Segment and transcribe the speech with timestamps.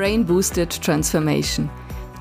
[0.00, 1.68] Brain Boosted Transformation,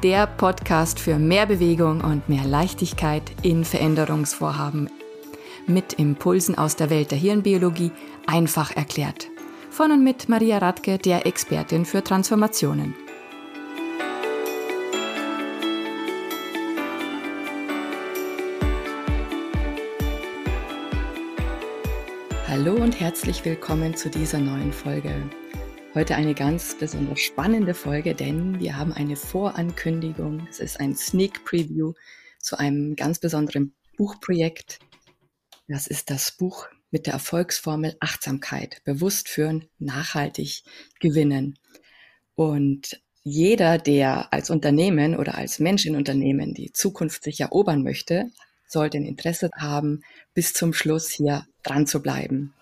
[0.04, 4.90] der Podcast für mehr Bewegung und mehr Leichtigkeit in Veränderungsvorhaben.
[5.66, 7.94] Mit Impulsen aus der Welt der Hirnbiologie
[8.28, 9.30] einfach erklärt.
[9.70, 12.96] Von und mit Maria Radke, der Expertin für Transformationen.
[22.46, 25.14] Hallo und herzlich willkommen zu dieser neuen Folge.
[26.00, 30.48] Heute eine ganz besonders spannende Folge, denn wir haben eine Vorankündigung.
[30.50, 31.92] Es ist ein Sneak Preview
[32.40, 34.80] zu einem ganz besonderen Buchprojekt.
[35.68, 38.82] Das ist das Buch mit der Erfolgsformel Achtsamkeit.
[38.86, 40.64] Bewusst führen, nachhaltig
[41.02, 41.60] gewinnen.
[42.34, 48.32] Und jeder, der als Unternehmen oder als Mensch in Unternehmen die Zukunft sich erobern möchte,
[48.66, 52.54] sollte ein Interesse haben, bis zum Schluss hier dran zu bleiben.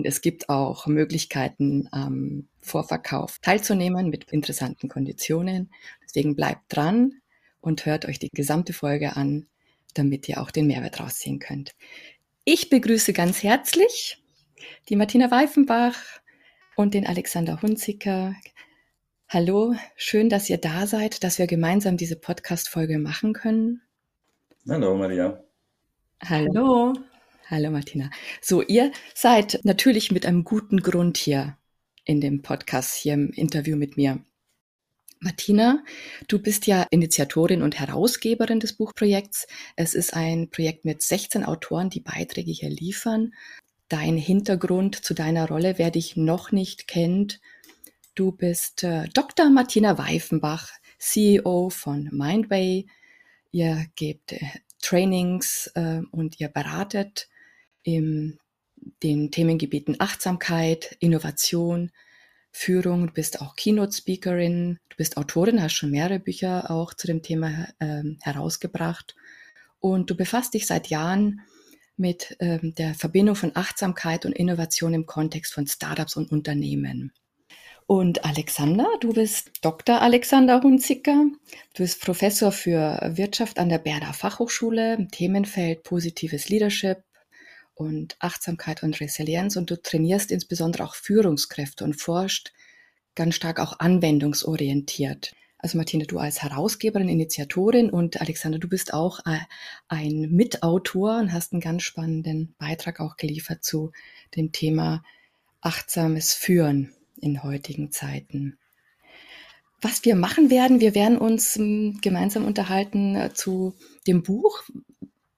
[0.00, 5.70] Und es gibt auch Möglichkeiten, am Vorverkauf teilzunehmen mit interessanten Konditionen.
[6.02, 7.20] Deswegen bleibt dran
[7.60, 9.46] und hört euch die gesamte Folge an,
[9.92, 11.74] damit ihr auch den Mehrwert rausziehen könnt.
[12.44, 14.24] Ich begrüße ganz herzlich
[14.88, 15.98] die Martina Weifenbach
[16.76, 18.34] und den Alexander Hunziker.
[19.28, 23.82] Hallo, schön, dass ihr da seid, dass wir gemeinsam diese Podcast-Folge machen können.
[24.66, 25.44] Hallo, Maria.
[26.24, 26.94] Hallo.
[27.50, 28.12] Hallo Martina.
[28.40, 31.58] So, ihr seid natürlich mit einem guten Grund hier
[32.04, 34.24] in dem Podcast, hier im Interview mit mir.
[35.18, 35.82] Martina,
[36.28, 39.48] du bist ja Initiatorin und Herausgeberin des Buchprojekts.
[39.74, 43.34] Es ist ein Projekt mit 16 Autoren, die Beiträge hier liefern.
[43.88, 47.40] Dein Hintergrund zu deiner Rolle, wer dich noch nicht kennt,
[48.14, 49.50] du bist äh, Dr.
[49.50, 50.70] Martina Weifenbach,
[51.00, 52.86] CEO von Mindway.
[53.50, 54.38] Ihr gebt äh,
[54.80, 57.26] Trainings äh, und ihr beratet
[57.82, 58.38] in
[59.02, 61.90] den Themengebieten Achtsamkeit, Innovation,
[62.52, 63.08] Führung.
[63.08, 67.68] Du bist auch Keynote-Speakerin, du bist Autorin, hast schon mehrere Bücher auch zu dem Thema
[67.80, 69.14] ähm, herausgebracht.
[69.78, 71.40] Und du befasst dich seit Jahren
[71.96, 77.12] mit ähm, der Verbindung von Achtsamkeit und Innovation im Kontext von Startups und Unternehmen.
[77.86, 80.00] Und Alexander, du bist Dr.
[80.00, 81.26] Alexander Hunziker.
[81.74, 87.02] Du bist Professor für Wirtschaft an der Berda Fachhochschule im Themenfeld positives Leadership,
[87.80, 92.52] und Achtsamkeit und Resilienz und du trainierst insbesondere auch Führungskräfte und forscht
[93.14, 95.32] ganz stark auch anwendungsorientiert.
[95.56, 99.38] Also Martina, du als Herausgeberin, Initiatorin und Alexander, du bist auch äh,
[99.88, 103.92] ein Mitautor und hast einen ganz spannenden Beitrag auch geliefert zu
[104.36, 105.02] dem Thema
[105.62, 108.58] achtsames Führen in heutigen Zeiten.
[109.80, 113.74] Was wir machen werden, wir werden uns hm, gemeinsam unterhalten äh, zu
[114.06, 114.62] dem Buch,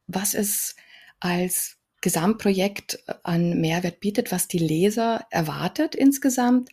[0.09, 0.75] was es
[1.21, 6.69] als Gesamtprojekt an Mehrwert bietet, was die Leser erwartet insgesamt.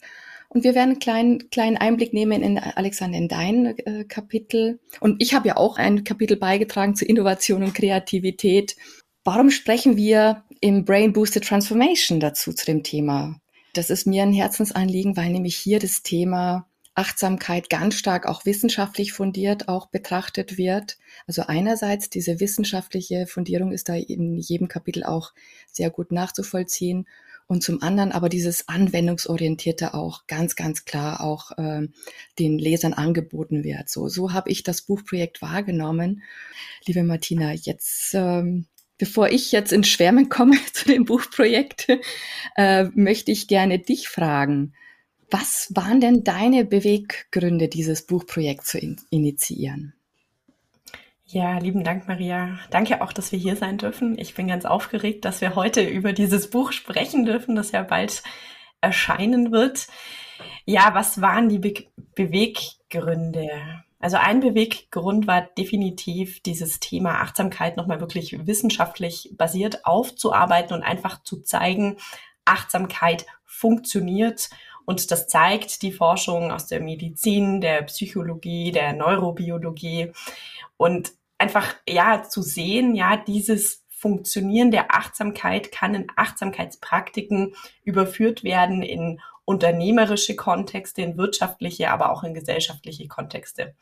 [0.49, 4.79] Und wir werden einen kleinen, kleinen Einblick nehmen in Alexander in dein äh, Kapitel.
[4.99, 8.75] Und ich habe ja auch ein Kapitel beigetragen zu Innovation und Kreativität.
[9.23, 13.39] Warum sprechen wir im Brain Boosted Transformation dazu zu dem Thema?
[13.73, 16.65] Das ist mir ein Herzensanliegen, weil nämlich hier das Thema
[16.99, 20.97] Achtsamkeit ganz stark auch wissenschaftlich fundiert auch betrachtet wird.
[21.27, 25.31] Also einerseits diese wissenschaftliche Fundierung ist da in jedem Kapitel auch
[25.71, 27.07] sehr gut nachzuvollziehen
[27.47, 31.87] und zum anderen aber dieses anwendungsorientierte auch ganz ganz klar auch äh,
[32.37, 33.87] den Lesern angeboten wird.
[33.87, 36.21] So so habe ich das Buchprojekt wahrgenommen.
[36.85, 38.67] Liebe Martina, jetzt ähm,
[38.97, 41.87] Bevor ich jetzt ins Schwärmen komme zu dem Buchprojekt,
[42.57, 44.73] äh, möchte ich gerne dich fragen.
[45.31, 49.93] Was waren denn deine Beweggründe, dieses Buchprojekt zu in initiieren?
[51.25, 52.57] Ja, lieben Dank, Maria.
[52.71, 54.17] Danke auch, dass wir hier sein dürfen.
[54.17, 58.23] Ich bin ganz aufgeregt, dass wir heute über dieses Buch sprechen dürfen, das ja bald
[58.81, 59.87] erscheinen wird.
[60.65, 61.73] Ja, was waren die Be
[62.15, 63.49] Beweggründe?
[63.99, 71.21] Also ein Beweggrund war definitiv dieses Thema Achtsamkeit nochmal wirklich wissenschaftlich basiert aufzuarbeiten und einfach
[71.21, 71.97] zu zeigen,
[72.45, 74.49] Achtsamkeit funktioniert
[74.89, 80.13] und das zeigt die Forschung aus der Medizin, der Psychologie, der Neurobiologie.
[80.77, 87.53] Und einfach, ja, zu sehen, ja, dieses Funktionieren der Achtsamkeit kann in Achtsamkeitspraktiken
[87.83, 93.75] überführt werden in unternehmerische Kontexte, in wirtschaftliche, aber auch in gesellschaftliche Kontexte.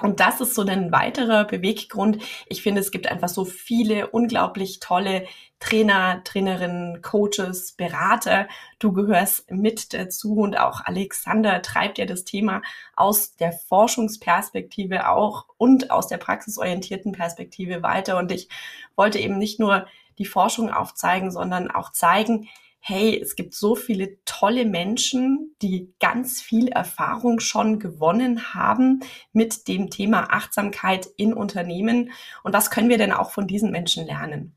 [0.00, 2.22] Und das ist so ein weiterer Beweggrund.
[2.48, 5.26] Ich finde, es gibt einfach so viele unglaublich tolle
[5.58, 8.46] Trainer, Trainerinnen, Coaches, Berater.
[8.78, 12.60] Du gehörst mit dazu und auch Alexander treibt ja das Thema
[12.94, 18.18] aus der Forschungsperspektive auch und aus der praxisorientierten Perspektive weiter.
[18.18, 18.50] Und ich
[18.96, 19.86] wollte eben nicht nur
[20.18, 22.48] die Forschung aufzeigen, sondern auch zeigen,
[22.88, 29.00] hey, es gibt so viele tolle Menschen, die ganz viel Erfahrung schon gewonnen haben
[29.32, 32.12] mit dem Thema Achtsamkeit in Unternehmen.
[32.44, 34.54] Und was können wir denn auch von diesen Menschen lernen?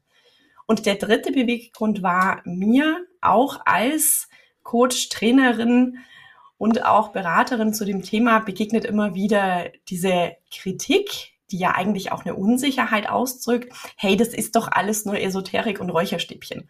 [0.67, 4.29] Und der dritte Beweggrund war mir auch als
[4.61, 5.97] Coach, Trainerin
[6.59, 12.25] und auch Beraterin zu dem Thema begegnet immer wieder diese Kritik, die ja eigentlich auch
[12.25, 13.73] eine Unsicherheit ausdrückt.
[13.97, 16.69] Hey, das ist doch alles nur Esoterik und Räucherstäbchen.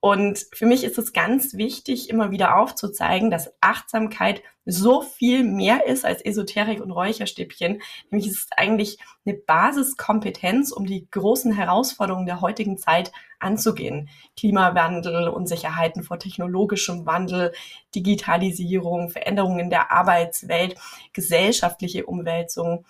[0.00, 5.86] Und für mich ist es ganz wichtig, immer wieder aufzuzeigen, dass Achtsamkeit so viel mehr
[5.86, 7.82] ist als Esoterik und Räucherstäbchen.
[8.10, 14.08] Nämlich ist es eigentlich eine Basiskompetenz, um die großen Herausforderungen der heutigen Zeit anzugehen.
[14.38, 17.52] Klimawandel, Unsicherheiten vor technologischem Wandel,
[17.94, 20.76] Digitalisierung, Veränderungen in der Arbeitswelt,
[21.12, 22.86] gesellschaftliche Umwälzung.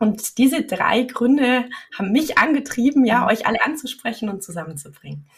[0.00, 1.66] Und diese drei Gründe
[1.96, 3.26] haben mich angetrieben, ja, mhm.
[3.28, 5.28] euch alle anzusprechen und zusammenzubringen.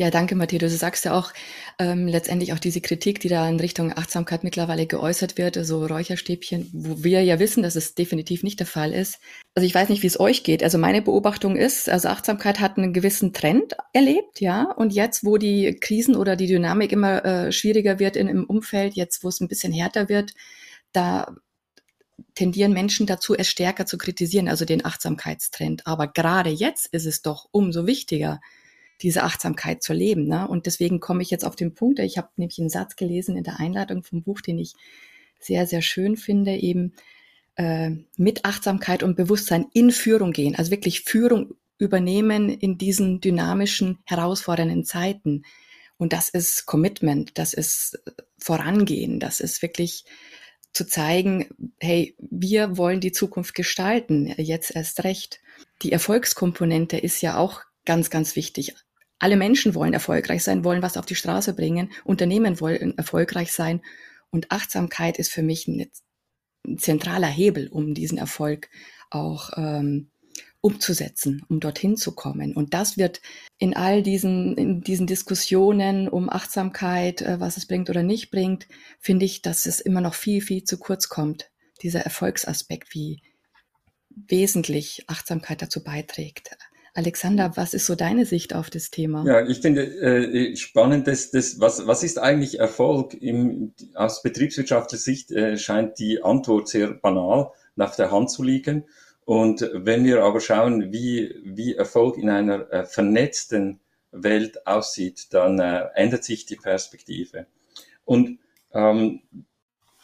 [0.00, 0.62] Ja, danke, Matthias.
[0.62, 1.30] Du sagst ja auch
[1.78, 5.84] ähm, letztendlich auch diese Kritik, die da in Richtung Achtsamkeit mittlerweile geäußert wird, so also
[5.84, 9.18] Räucherstäbchen, wo wir ja wissen, dass es definitiv nicht der Fall ist.
[9.54, 10.62] Also ich weiß nicht, wie es euch geht.
[10.62, 14.72] Also meine Beobachtung ist, also Achtsamkeit hat einen gewissen Trend erlebt, ja.
[14.74, 18.94] Und jetzt, wo die Krisen oder die Dynamik immer äh, schwieriger wird in, im Umfeld,
[18.94, 20.32] jetzt, wo es ein bisschen härter wird,
[20.92, 21.34] da
[22.34, 25.86] tendieren Menschen dazu, es stärker zu kritisieren, also den Achtsamkeitstrend.
[25.86, 28.40] Aber gerade jetzt ist es doch umso wichtiger,
[29.02, 30.26] diese Achtsamkeit zu leben.
[30.26, 30.46] Ne?
[30.46, 33.44] Und deswegen komme ich jetzt auf den Punkt, ich habe nämlich einen Satz gelesen in
[33.44, 34.74] der Einladung vom Buch, den ich
[35.38, 36.92] sehr, sehr schön finde, eben
[37.56, 43.98] äh, mit Achtsamkeit und Bewusstsein in Führung gehen, also wirklich Führung übernehmen in diesen dynamischen,
[44.04, 45.42] herausfordernden Zeiten.
[45.96, 50.04] Und das ist Commitment, das ist äh, Vorangehen, das ist wirklich
[50.72, 51.48] zu zeigen,
[51.80, 55.40] hey, wir wollen die Zukunft gestalten, jetzt erst recht.
[55.82, 58.74] Die Erfolgskomponente ist ja auch ganz, ganz wichtig.
[59.20, 61.92] Alle Menschen wollen erfolgreich sein, wollen was auf die Straße bringen.
[62.04, 63.82] Unternehmen wollen erfolgreich sein.
[64.30, 65.90] Und Achtsamkeit ist für mich ein,
[66.76, 68.68] zentraler Hebel, um diesen Erfolg
[69.10, 70.10] auch ähm,
[70.60, 72.54] umzusetzen, um dorthin zu kommen.
[72.54, 73.20] Und das wird
[73.58, 78.68] in all diesen, in diesen Diskussionen um Achtsamkeit, äh, was es bringt oder nicht bringt,
[78.98, 81.50] finde ich, dass es immer noch viel, viel zu kurz kommt.
[81.82, 83.22] Dieser Erfolgsaspekt, wie
[84.10, 86.50] wesentlich Achtsamkeit dazu beiträgt,
[86.94, 89.24] Alexander, was ist so deine Sicht auf das Thema?
[89.24, 93.14] Ja, ich finde äh, spannend, dass, dass, was, was ist eigentlich Erfolg?
[93.14, 98.84] Im, aus betriebswirtschaftlicher Sicht äh, scheint die Antwort sehr banal nach der Hand zu liegen.
[99.24, 105.60] Und wenn wir aber schauen, wie, wie Erfolg in einer äh, vernetzten Welt aussieht, dann
[105.60, 107.46] äh, ändert sich die Perspektive.
[108.04, 108.40] Und
[108.72, 109.22] ähm,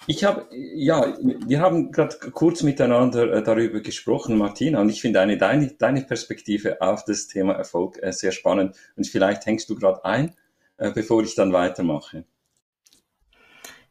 [0.06, 5.20] ich habe, ja, wir haben gerade kurz miteinander äh, darüber gesprochen, Martina, und ich finde
[5.20, 8.76] eine, deine, deine Perspektive auf das Thema Erfolg äh, sehr spannend.
[8.96, 10.34] Und vielleicht hängst du gerade ein,
[10.76, 12.24] äh, bevor ich dann weitermache.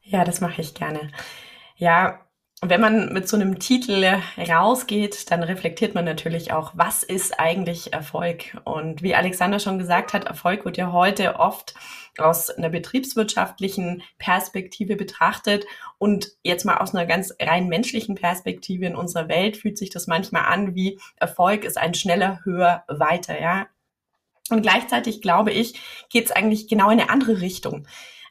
[0.04, 1.12] Ja, das mache ich gerne.
[1.78, 2.25] Ja,
[2.62, 7.94] wenn man mit so einem Titel rausgeht, dann reflektiert man natürlich auch, was ist eigentlich
[7.94, 8.57] Erfolg?
[8.63, 11.75] Und wie Alexander schon gesagt hat, Erfolg wird ja heute oft
[12.18, 15.66] aus einer betriebswirtschaftlichen Perspektive betrachtet.
[15.98, 20.08] Und jetzt mal aus einer ganz rein menschlichen Perspektive in unserer Welt fühlt sich das
[20.08, 23.68] manchmal an wie Erfolg ist ein schneller, höher, weiter, ja.
[24.50, 25.80] Und gleichzeitig glaube ich,
[26.10, 27.88] geht es eigentlich genau in eine andere Richtung.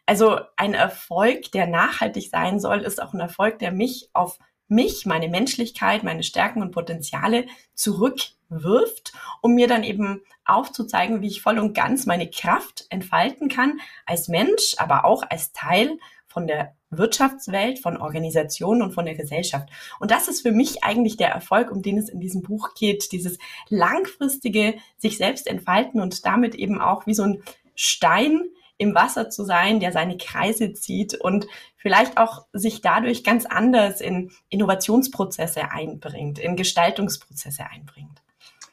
[0.07, 5.07] Also ein Erfolg, der nachhaltig sein soll, ist auch ein Erfolg, der mich auf mich,
[5.07, 11.59] meine Menschlichkeit, meine Stärken und Potenziale zurückwirft, um mir dann eben aufzuzeigen, wie ich voll
[11.59, 17.79] und ganz meine Kraft entfalten kann als Mensch, aber auch als Teil von der Wirtschaftswelt,
[17.79, 19.69] von Organisationen und von der Gesellschaft.
[20.01, 23.13] Und das ist für mich eigentlich der Erfolg, um den es in diesem Buch geht,
[23.13, 27.43] dieses langfristige sich selbst entfalten und damit eben auch wie so ein
[27.75, 28.43] Stein
[28.79, 34.01] im Wasser zu sein, der seine Kreise zieht und vielleicht auch sich dadurch ganz anders
[34.01, 38.23] in Innovationsprozesse einbringt, in Gestaltungsprozesse einbringt.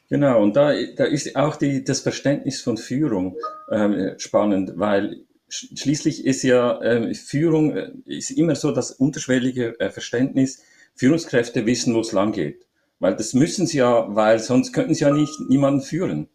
[0.08, 3.36] Genau, und da, da ist auch die, das Verständnis von Führung
[3.70, 9.90] ähm, spannend, weil schließlich ist ja äh, Führung äh, ist immer so das unterschwellige äh,
[9.90, 10.62] Verständnis,
[10.94, 12.66] Führungskräfte wissen, wo es lang geht.
[12.98, 16.28] Weil das müssen sie ja, weil sonst könnten sie ja nicht niemanden führen.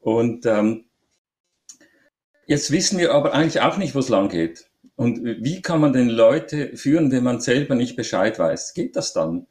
[0.00, 0.84] Und ähm,
[2.46, 4.66] Jetzt wissen wir aber eigentlich auch nicht, wo es lang geht.
[4.96, 8.74] Und wie kann man denn Leute führen, wenn man selber nicht Bescheid weiß?
[8.74, 9.46] Geht das dann?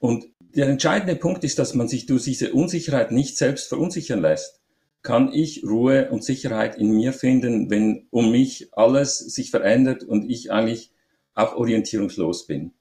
[0.00, 4.60] Und der entscheidende Punkt ist, dass man sich durch diese Unsicherheit nicht selbst verunsichern lässt.
[5.02, 10.28] Kann ich Ruhe und Sicherheit in mir finden, wenn um mich alles sich verändert und
[10.28, 10.92] ich eigentlich
[11.34, 12.72] auch orientierungslos bin?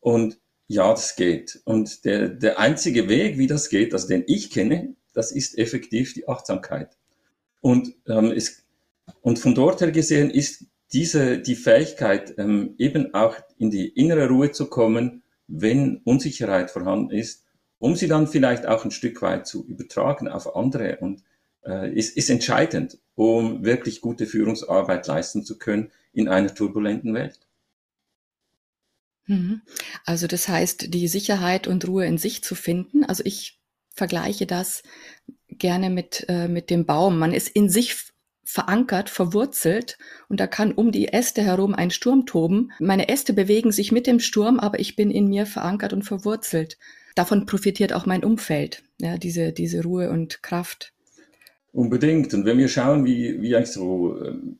[0.00, 1.60] Und ja, das geht.
[1.64, 6.14] Und der, der einzige Weg, wie das geht, also den ich kenne, das ist effektiv
[6.14, 6.96] die Achtsamkeit.
[7.60, 8.64] Und ähm, es,
[9.20, 14.28] Und von dort her gesehen ist diese, die Fähigkeit, ähm, eben auch in die innere
[14.28, 17.44] Ruhe zu kommen, wenn Unsicherheit vorhanden ist,
[17.78, 21.22] um sie dann vielleicht auch ein Stück weit zu übertragen auf andere und
[21.64, 27.38] äh, ist, ist entscheidend, um wirklich gute Führungsarbeit leisten zu können in einer turbulenten Welt.
[29.26, 29.62] Mhm.
[30.04, 33.04] Also das heißt, die Sicherheit und Ruhe in sich zu finden.
[33.04, 33.60] Also ich
[33.94, 34.82] vergleiche das
[35.48, 37.18] gerne mit, äh, mit dem Baum.
[37.18, 38.07] Man ist in sich
[38.48, 39.98] verankert, verwurzelt
[40.30, 42.72] und da kann um die Äste herum ein Sturm toben.
[42.80, 46.78] Meine Äste bewegen sich mit dem Sturm, aber ich bin in mir verankert und verwurzelt.
[47.14, 50.94] Davon profitiert auch mein Umfeld, ja, diese, diese Ruhe und Kraft.
[51.72, 52.32] Unbedingt.
[52.32, 54.58] Und wenn wir schauen, wie, wie eigentlich so ähm,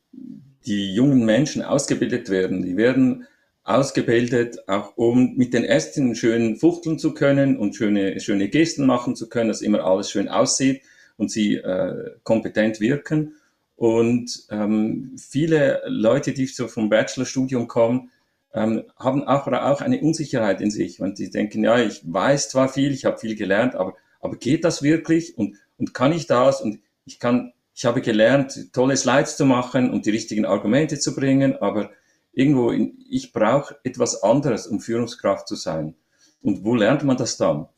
[0.67, 3.25] die jungen Menschen ausgebildet werden, die werden
[3.63, 9.15] ausgebildet, auch um mit den Ästen schön fuchteln zu können und schöne, schöne Gesten machen
[9.15, 10.83] zu können, dass immer alles schön aussieht
[11.17, 13.33] und sie äh, kompetent wirken.
[13.79, 18.11] Und ähm, viele Leute, die so vom Bachelorstudium kommen,
[18.53, 20.99] ähm, haben auch, auch eine Unsicherheit in sich.
[20.99, 24.65] Und die denken, ja, ich weiß zwar viel, ich habe viel gelernt, aber, aber geht
[24.65, 25.37] das wirklich?
[25.37, 26.59] Und, und kann ich das?
[26.59, 31.15] Und ich kann, ich habe gelernt, tolle Slides zu machen und die richtigen Argumente zu
[31.15, 31.91] bringen, aber
[32.33, 35.95] irgendwo, in, ich brauche etwas anderes, um Führungskraft zu sein.
[36.41, 37.69] Und wo lernt man das dann?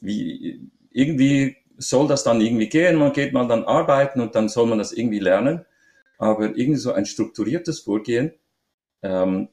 [0.00, 0.60] Wie,
[0.92, 4.78] irgendwie soll das dann irgendwie gehen, man geht mal dann arbeiten und dann soll man
[4.78, 5.64] das irgendwie lernen.
[6.18, 8.32] Aber irgendwie so ein strukturiertes Vorgehen,
[9.02, 9.48] ähm,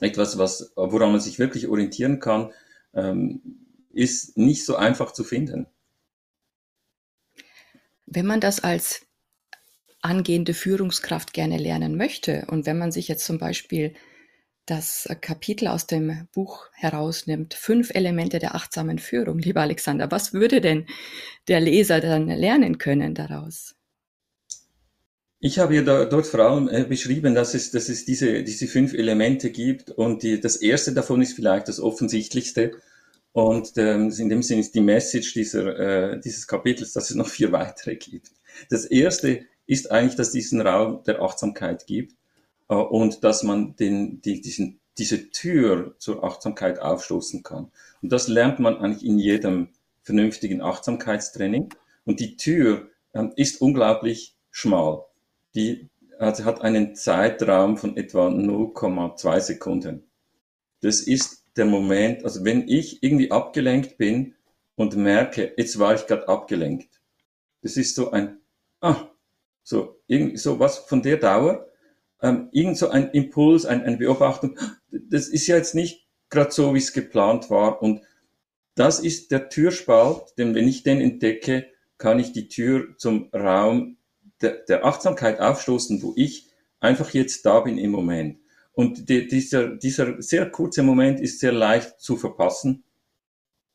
[0.00, 2.52] etwas, was, woran man sich wirklich orientieren kann,
[2.94, 3.42] ähm,
[3.90, 5.66] ist nicht so einfach zu finden.
[8.06, 9.06] Wenn man das als
[10.00, 13.94] angehende Führungskraft gerne lernen möchte und wenn man sich jetzt zum Beispiel
[14.70, 20.60] das Kapitel aus dem Buch herausnimmt, fünf Elemente der achtsamen Führung, lieber Alexander, was würde
[20.60, 20.86] denn
[21.48, 23.74] der Leser dann lernen können daraus?
[25.40, 28.66] Ich habe ja da, dort vor allem äh, beschrieben, dass es, dass es diese, diese
[28.66, 32.72] fünf Elemente gibt und die, das erste davon ist vielleicht das offensichtlichste
[33.32, 37.28] und ähm, in dem Sinne ist die Message dieser, äh, dieses Kapitels, dass es noch
[37.28, 38.32] vier weitere gibt.
[38.68, 42.17] Das erste ist eigentlich, dass es diesen Raum der Achtsamkeit gibt
[42.74, 47.70] und dass man den, die, diesen, diese Tür zur Achtsamkeit aufstoßen kann.
[48.02, 49.68] Und das lernt man eigentlich in jedem
[50.02, 51.70] vernünftigen Achtsamkeitstraining.
[52.04, 55.04] Und die Tür ähm, ist unglaublich schmal.
[55.54, 60.04] Die also hat einen Zeitraum von etwa 0,2 Sekunden.
[60.80, 64.34] Das ist der Moment, also wenn ich irgendwie abgelenkt bin
[64.76, 67.00] und merke, jetzt war ich gerade abgelenkt.
[67.62, 68.40] Das ist so ein,
[68.80, 69.08] ah,
[69.62, 71.67] so, irgend, so was von der Dauer
[72.22, 74.58] ähm, irgend so ein Impuls, ein, eine Beobachtung,
[74.90, 77.82] das ist ja jetzt nicht gerade so, wie es geplant war.
[77.82, 78.02] Und
[78.74, 83.96] das ist der Türspalt, denn wenn ich den entdecke, kann ich die Tür zum Raum
[84.40, 86.48] der, der Achtsamkeit aufstoßen, wo ich
[86.80, 88.38] einfach jetzt da bin im Moment.
[88.72, 92.84] Und die, dieser, dieser sehr kurze Moment ist sehr leicht zu verpassen,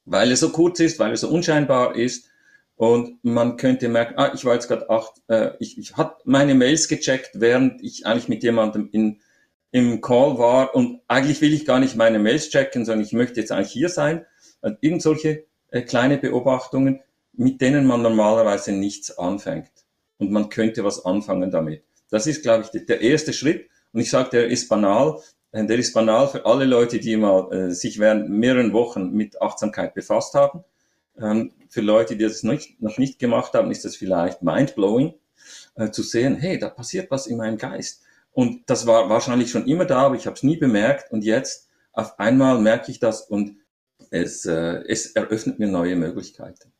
[0.05, 2.29] weil er so kurz ist, weil er so unscheinbar ist
[2.75, 6.55] und man könnte merken, ah, ich war jetzt gerade acht, äh, ich, ich hatte meine
[6.55, 9.21] Mails gecheckt, während ich eigentlich mit jemandem in,
[9.71, 13.39] im Call war und eigentlich will ich gar nicht meine Mails checken, sondern ich möchte
[13.39, 14.25] jetzt eigentlich hier sein.
[14.61, 17.01] Also irgend solche äh, kleine Beobachtungen,
[17.33, 19.71] mit denen man normalerweise nichts anfängt.
[20.17, 21.83] Und man könnte was anfangen damit.
[22.09, 23.67] Das ist, glaube ich, der erste Schritt.
[23.91, 25.19] Und ich sage, der ist banal.
[25.51, 29.93] Der ist banal für alle Leute, die mal äh, sich während mehreren Wochen mit Achtsamkeit
[29.93, 30.63] befasst haben.
[31.19, 35.15] Ähm, für Leute, die das nicht, noch nicht gemacht haben, ist das vielleicht mindblowing,
[35.75, 38.03] äh, zu sehen, hey, da passiert was in meinem Geist.
[38.31, 41.11] Und das war wahrscheinlich schon immer da, aber ich habe es nie bemerkt.
[41.11, 43.57] Und jetzt auf einmal merke ich das und
[44.11, 46.71] es, äh, es eröffnet mir neue Möglichkeiten.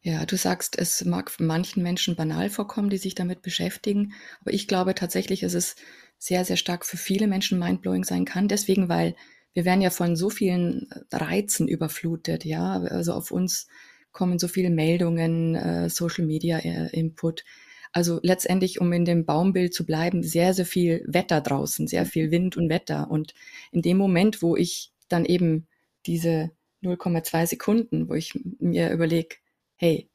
[0.00, 4.66] Ja, du sagst, es mag manchen Menschen banal vorkommen, die sich damit beschäftigen, aber ich
[4.66, 5.76] glaube tatsächlich, dass es
[6.18, 8.48] sehr, sehr stark für viele Menschen mindblowing sein kann.
[8.48, 9.14] Deswegen, weil
[9.54, 12.80] wir werden ja von so vielen äh, Reizen überflutet, ja.
[12.80, 13.68] Also auf uns
[14.12, 17.44] kommen so viele Meldungen, äh, Social Media äh, Input.
[17.92, 22.30] Also letztendlich, um in dem Baumbild zu bleiben, sehr, sehr viel Wetter draußen, sehr viel
[22.30, 23.10] Wind und Wetter.
[23.10, 23.34] Und
[23.70, 25.66] in dem Moment, wo ich dann eben
[26.06, 26.50] diese
[26.82, 29.36] 0,2 Sekunden, wo ich mir überlege,
[29.76, 30.08] hey,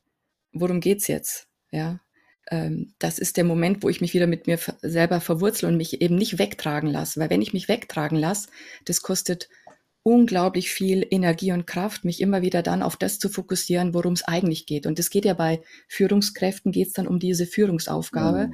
[0.53, 1.47] worum geht's jetzt?
[1.71, 1.99] Ja,
[2.99, 6.15] das ist der Moment, wo ich mich wieder mit mir selber verwurzle und mich eben
[6.15, 7.19] nicht wegtragen lasse.
[7.19, 8.49] Weil wenn ich mich wegtragen lasse,
[8.85, 9.49] das kostet
[10.03, 14.23] unglaublich viel Energie und Kraft, mich immer wieder dann auf das zu fokussieren, worum es
[14.23, 14.85] eigentlich geht.
[14.85, 18.53] Und es geht ja bei Führungskräften, geht es dann um diese Führungsaufgabe, mhm.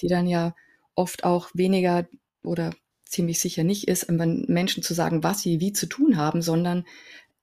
[0.00, 0.54] die dann ja
[0.94, 2.08] oft auch weniger
[2.42, 2.70] oder
[3.04, 6.86] ziemlich sicher nicht ist, Menschen zu sagen, was sie wie zu tun haben, sondern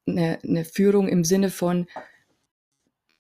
[0.08, 1.86] eine, eine Führung im Sinne von,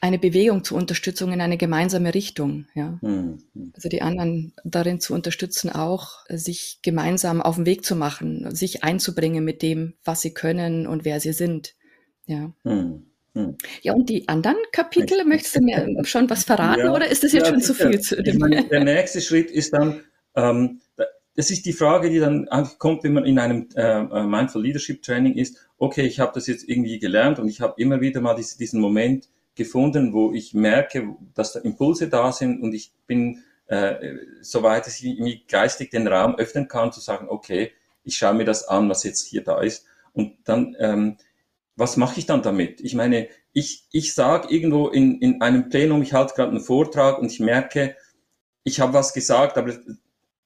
[0.01, 2.65] eine Bewegung zur Unterstützung in eine gemeinsame Richtung.
[2.73, 2.97] Ja.
[3.01, 3.43] Mhm.
[3.73, 8.83] Also die anderen darin zu unterstützen, auch sich gemeinsam auf den Weg zu machen, sich
[8.83, 11.75] einzubringen mit dem, was sie können und wer sie sind.
[12.25, 12.51] Ja.
[12.63, 13.05] Mhm.
[13.81, 17.31] Ja, und die anderen Kapitel, möchtest du mir schon was verraten ja, oder ist das
[17.31, 18.39] jetzt ja, schon zu viel zu dem?
[18.39, 20.01] Meine, der nächste Schritt ist dann,
[20.35, 20.81] ähm,
[21.35, 25.01] das ist die Frage, die dann kommt, wenn man in einem äh, äh, Mindful Leadership
[25.01, 25.57] Training ist.
[25.77, 28.81] Okay, ich habe das jetzt irgendwie gelernt und ich habe immer wieder mal diesen, diesen
[28.81, 34.85] Moment gefunden, wo ich merke, dass da Impulse da sind und ich bin äh, soweit
[34.85, 37.71] dass ich mir geistig den Raum öffnen kann, zu sagen, okay,
[38.03, 39.85] ich schaue mir das an, was jetzt hier da ist.
[40.11, 41.17] Und dann, ähm,
[41.77, 42.81] was mache ich dann damit?
[42.81, 47.17] Ich meine, ich, ich sage irgendwo in, in einem Plenum, ich halte gerade einen Vortrag
[47.19, 47.95] und ich merke,
[48.63, 49.73] ich habe was gesagt, aber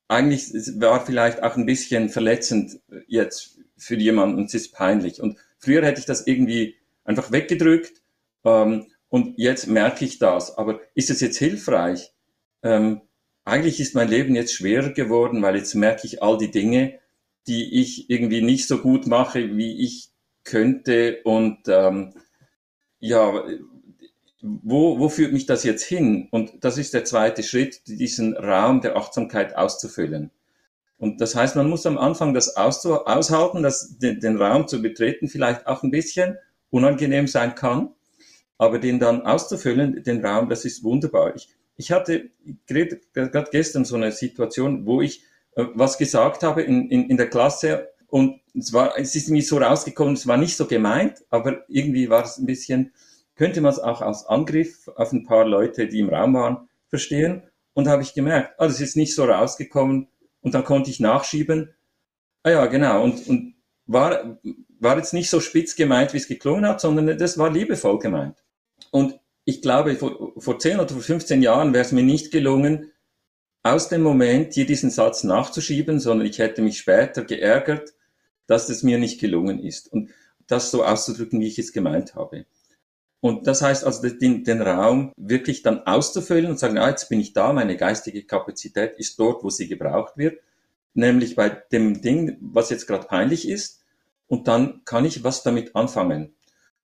[0.07, 5.19] eigentlich war vielleicht auch ein bisschen verletzend jetzt für jemanden und es ist peinlich.
[5.19, 8.03] Und früher hätte ich das irgendwie einfach weggedrückt
[8.43, 10.57] ähm, und jetzt merke ich das.
[10.57, 12.11] Aber ist es jetzt hilfreich?
[12.63, 13.01] Ähm,
[13.43, 16.99] eigentlich ist mein Leben jetzt schwerer geworden, weil jetzt merke ich all die Dinge,
[17.47, 20.09] die ich irgendwie nicht so gut mache, wie ich
[20.43, 21.19] könnte.
[21.23, 22.13] Und ähm,
[22.99, 23.43] ja,
[24.41, 26.27] wo, wo führt mich das jetzt hin?
[26.31, 30.31] Und das ist der zweite Schritt, diesen Raum der Achtsamkeit auszufüllen.
[30.97, 35.27] Und das heißt, man muss am Anfang das aushalten, dass den, den Raum zu betreten
[35.27, 36.37] vielleicht auch ein bisschen
[36.69, 37.94] unangenehm sein kann,
[38.57, 41.35] aber den dann auszufüllen, den Raum, das ist wunderbar.
[41.35, 42.29] Ich, ich hatte
[42.65, 45.23] gerade gestern so eine Situation, wo ich
[45.55, 49.41] äh, was gesagt habe in, in, in der Klasse und es war, es ist mir
[49.41, 52.93] so rausgekommen, es war nicht so gemeint, aber irgendwie war es ein bisschen,
[53.35, 57.43] könnte man es auch als Angriff auf ein paar Leute, die im Raum waren, verstehen.
[57.73, 60.07] Und habe ich gemerkt, ah, das ist nicht so rausgekommen.
[60.39, 61.73] Und dann konnte ich nachschieben.
[62.43, 63.03] Ah ja, genau.
[63.03, 64.39] Und, und war,
[64.79, 68.44] war jetzt nicht so spitz gemeint, wie es geklungen hat, sondern das war liebevoll gemeint.
[68.95, 72.93] Und ich glaube, vor, vor 10 oder vor 15 Jahren wäre es mir nicht gelungen,
[73.61, 77.93] aus dem Moment hier diesen Satz nachzuschieben, sondern ich hätte mich später geärgert,
[78.47, 79.91] dass es mir nicht gelungen ist.
[79.91, 80.11] Und
[80.47, 82.45] das so auszudrücken, wie ich es gemeint habe.
[83.19, 87.19] Und das heißt also, den, den Raum wirklich dann auszufüllen und sagen, ah, jetzt bin
[87.19, 90.39] ich da, meine geistige Kapazität ist dort, wo sie gebraucht wird,
[90.93, 93.83] nämlich bei dem Ding, was jetzt gerade peinlich ist.
[94.27, 96.34] Und dann kann ich was damit anfangen.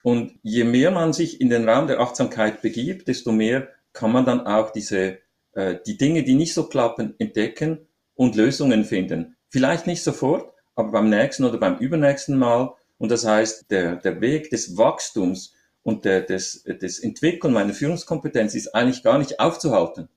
[0.04, 4.26] Und je mehr man sich in den Raum der Achtsamkeit begibt, desto mehr kann man
[4.26, 5.20] dann auch diese,
[5.54, 9.36] äh, die Dinge, die nicht so klappen, entdecken und Lösungen finden.
[9.50, 12.74] Vielleicht nicht sofort, aber beim nächsten oder beim übernächsten Mal.
[12.98, 18.56] Und das heißt, der, der Weg des Wachstums und der, des, des Entwickeln meiner Führungskompetenz
[18.56, 20.10] ist eigentlich gar nicht aufzuhalten.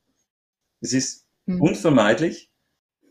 [0.80, 1.60] Es ist mhm.
[1.60, 2.50] unvermeidlich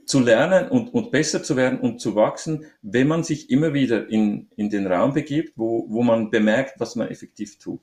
[0.06, 4.10] zu lernen und, und besser zu werden und zu wachsen, wenn man sich immer wieder
[4.10, 7.82] in, in den Raum begibt, wo, wo man bemerkt, was man effektiv tut.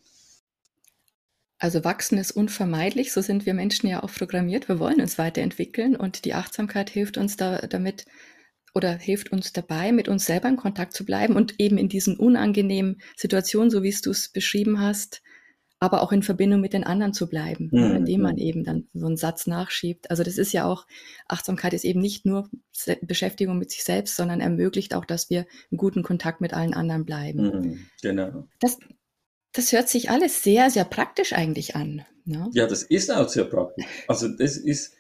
[1.59, 4.68] Also wachsen ist unvermeidlich, so sind wir Menschen ja auch programmiert.
[4.68, 8.06] Wir wollen uns weiterentwickeln und die Achtsamkeit hilft uns da, damit,
[8.72, 12.16] oder hilft uns dabei, mit uns selber in Kontakt zu bleiben und eben in diesen
[12.16, 15.22] unangenehmen Situationen, so wie es du es beschrieben hast,
[15.81, 17.97] aber auch in Verbindung mit den anderen zu bleiben, mhm.
[17.97, 20.11] indem man eben dann so einen Satz nachschiebt.
[20.11, 20.87] Also das ist ja auch,
[21.27, 22.51] Achtsamkeit ist eben nicht nur
[23.01, 27.07] Beschäftigung mit sich selbst, sondern ermöglicht auch, dass wir in guten Kontakt mit allen anderen
[27.07, 27.43] bleiben.
[27.43, 27.87] Mhm.
[28.03, 28.47] Genau.
[28.61, 28.79] Das,
[29.53, 32.05] das hört sich alles sehr, sehr praktisch eigentlich an.
[32.27, 32.51] Ne?
[32.53, 33.87] Ja, das ist auch sehr praktisch.
[34.07, 34.95] Also das ist,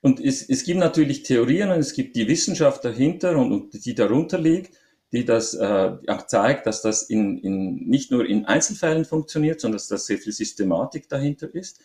[0.00, 3.94] und es, es gibt natürlich Theorien und es gibt die Wissenschaft dahinter und, und die
[3.96, 4.76] darunter liegt,
[5.12, 9.76] die das äh, auch zeigt, dass das in, in, nicht nur in Einzelfällen funktioniert, sondern
[9.76, 11.80] dass da sehr viel Systematik dahinter ist.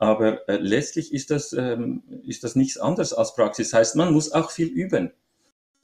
[0.00, 3.70] Aber äh, letztlich ist das, ähm, ist das nichts anderes als Praxis.
[3.70, 5.12] Das heißt, man muss auch viel üben.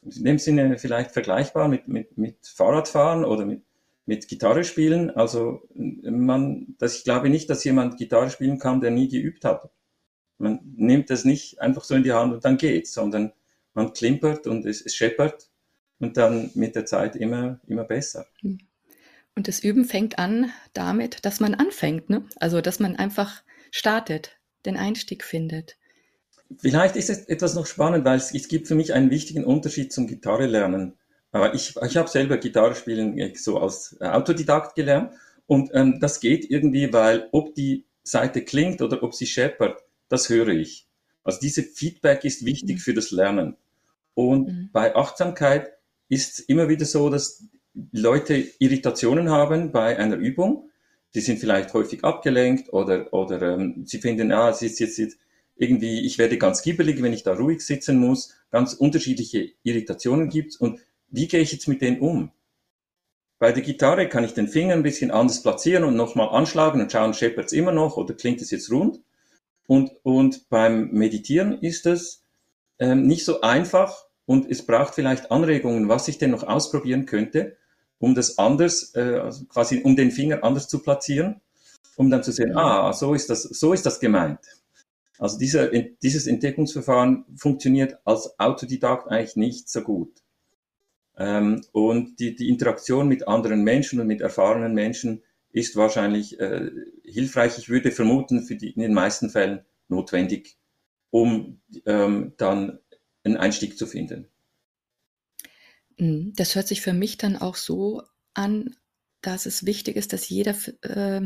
[0.03, 3.63] In dem Sinne vielleicht vergleichbar mit, mit, mit Fahrradfahren oder mit,
[4.07, 5.11] mit Gitarre spielen.
[5.11, 9.71] Also man, dass ich glaube nicht, dass jemand Gitarre spielen kann, der nie geübt hat.
[10.39, 13.33] Man nimmt das nicht einfach so in die Hand und dann geht's, sondern
[13.75, 15.50] man klimpert und es, es scheppert
[16.01, 18.27] und dann mit der Zeit immer, immer besser.
[18.41, 18.59] Hm.
[19.37, 22.25] Und das Üben fängt an damit, dass man anfängt, ne?
[22.37, 24.37] Also, dass man einfach startet,
[24.67, 25.77] den Einstieg findet.
[26.59, 29.93] Vielleicht ist es etwas noch spannend, weil es, es gibt für mich einen wichtigen Unterschied
[29.93, 30.95] zum Gitarre lernen.
[31.31, 35.13] Aber ich, ich habe selber Gitarre spielen äh, so als Autodidakt gelernt
[35.47, 40.29] und ähm, das geht irgendwie, weil ob die Seite klingt oder ob sie scheppert, das
[40.29, 40.89] höre ich.
[41.23, 42.81] Also diese Feedback ist wichtig mhm.
[42.81, 43.57] für das Lernen.
[44.15, 44.71] Und mhm.
[44.73, 45.71] bei Achtsamkeit
[46.11, 47.45] ist immer wieder so, dass
[47.93, 50.69] Leute Irritationen haben bei einer Übung.
[51.15, 55.19] Die sind vielleicht häufig abgelenkt oder, oder ähm, sie finden, ah, es ist jetzt,
[55.57, 58.35] irgendwie, ich werde ganz gibbelig, wenn ich da ruhig sitzen muss.
[58.51, 60.57] Ganz unterschiedliche Irritationen gibt's.
[60.57, 62.33] Und wie gehe ich jetzt mit denen um?
[63.39, 66.91] Bei der Gitarre kann ich den Finger ein bisschen anders platzieren und nochmal anschlagen und
[66.91, 69.01] schauen, scheppert es immer noch oder klingt es jetzt rund.
[69.67, 72.25] Und, und beim Meditieren ist es
[72.79, 77.57] ähm, nicht so einfach und es braucht vielleicht Anregungen, was ich denn noch ausprobieren könnte,
[77.99, 81.41] um das anders, äh, also quasi um den Finger anders zu platzieren,
[81.97, 84.39] um dann zu sehen, ah, so ist das, so ist das gemeint.
[85.19, 90.13] Also dieser, dieses Entdeckungsverfahren funktioniert als Autodidakt eigentlich nicht so gut.
[91.19, 96.71] Ähm, und die, die Interaktion mit anderen Menschen und mit erfahrenen Menschen ist wahrscheinlich äh,
[97.03, 97.59] hilfreich.
[97.59, 100.57] Ich würde vermuten, für die, in den meisten Fällen notwendig,
[101.11, 102.79] um ähm, dann
[103.25, 104.29] einen Einstieg zu finden.
[105.99, 106.33] Mhm.
[106.37, 108.03] Das hört sich für mich dann auch so
[108.35, 108.77] an,
[109.23, 111.21] dass es wichtig ist, dass jeder äh,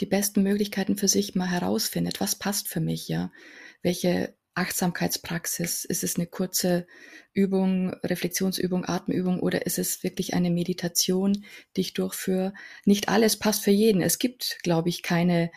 [0.00, 2.20] die besten Möglichkeiten für sich mal herausfindet.
[2.20, 3.32] Was passt für mich, ja?
[3.80, 5.84] Welche Achtsamkeitspraxis?
[5.84, 6.88] Ist es eine kurze
[7.32, 11.44] Übung, Reflexionsübung, Atemübung oder ist es wirklich eine Meditation,
[11.76, 12.54] die ich durchführe?
[12.84, 14.02] Nicht alles passt für jeden.
[14.02, 15.52] Es gibt, glaube ich, keine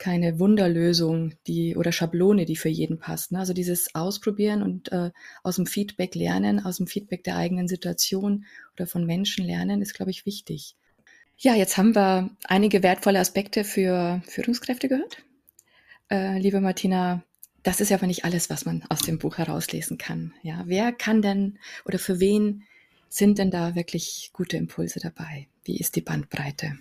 [0.00, 3.32] keine Wunderlösung, die oder Schablone, die für jeden passt.
[3.32, 3.38] Ne?
[3.38, 5.10] Also dieses Ausprobieren und äh,
[5.44, 9.92] aus dem Feedback lernen, aus dem Feedback der eigenen Situation oder von Menschen lernen, ist,
[9.92, 10.74] glaube ich, wichtig.
[11.36, 15.22] Ja, jetzt haben wir einige wertvolle Aspekte für Führungskräfte gehört.
[16.10, 17.22] Äh, liebe Martina,
[17.62, 20.32] das ist ja aber nicht alles, was man aus dem Buch herauslesen kann.
[20.42, 22.64] Ja, wer kann denn oder für wen
[23.10, 25.46] sind denn da wirklich gute Impulse dabei?
[25.64, 26.78] Wie ist die Bandbreite?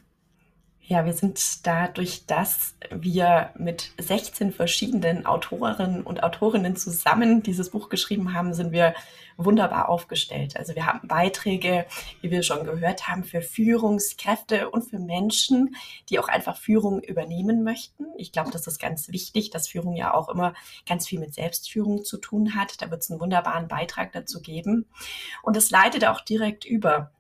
[0.90, 7.90] Ja, wir sind dadurch, dass wir mit 16 verschiedenen Autorinnen und Autorinnen zusammen dieses Buch
[7.90, 8.96] geschrieben haben, sind wir
[9.38, 10.58] wunderbar aufgestellt.
[10.58, 11.86] Also wir haben Beiträge,
[12.22, 15.76] wie wir schon gehört haben, für Führungskräfte und für Menschen,
[16.10, 18.08] die auch einfach Führung übernehmen möchten.
[18.18, 20.56] Ich glaube, das ist ganz wichtig, dass Führung ja auch immer
[20.88, 22.82] ganz viel mit Selbstführung zu tun hat.
[22.82, 24.88] Da wird es einen wunderbaren Beitrag dazu geben.
[25.44, 27.12] Und es leitet auch direkt über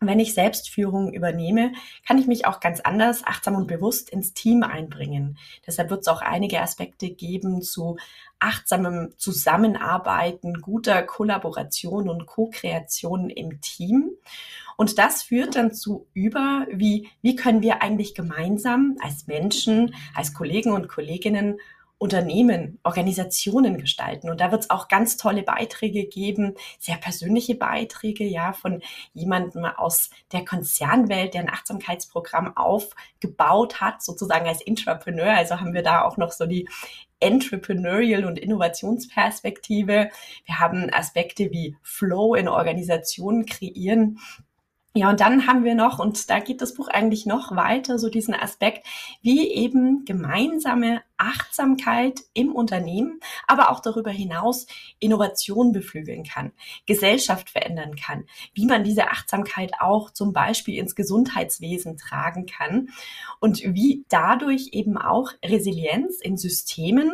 [0.00, 1.72] wenn ich Selbstführung übernehme,
[2.06, 5.38] kann ich mich auch ganz anders, achtsam und bewusst ins Team einbringen.
[5.66, 7.96] Deshalb wird es auch einige Aspekte geben zu
[8.38, 14.10] achtsamem Zusammenarbeiten, guter Kollaboration und Co-Kreation im Team.
[14.76, 20.34] Und das führt dann zu über, wie, wie können wir eigentlich gemeinsam als Menschen, als
[20.34, 21.58] Kollegen und Kolleginnen
[21.98, 24.28] Unternehmen, Organisationen gestalten.
[24.28, 28.82] Und da wird es auch ganz tolle Beiträge geben, sehr persönliche Beiträge, ja, von
[29.14, 35.32] jemandem aus der Konzernwelt, der ein Achtsamkeitsprogramm aufgebaut hat, sozusagen als Intrapreneur.
[35.32, 36.68] Also haben wir da auch noch so die
[37.18, 40.10] Entrepreneurial und Innovationsperspektive.
[40.44, 44.18] Wir haben Aspekte wie Flow in Organisationen kreieren.
[44.96, 48.08] Ja, und dann haben wir noch, und da geht das Buch eigentlich noch weiter, so
[48.08, 48.86] diesen Aspekt,
[49.20, 54.66] wie eben gemeinsame Achtsamkeit im Unternehmen, aber auch darüber hinaus
[54.98, 56.52] Innovation beflügeln kann,
[56.86, 62.88] Gesellschaft verändern kann, wie man diese Achtsamkeit auch zum Beispiel ins Gesundheitswesen tragen kann
[63.38, 67.12] und wie dadurch eben auch Resilienz in Systemen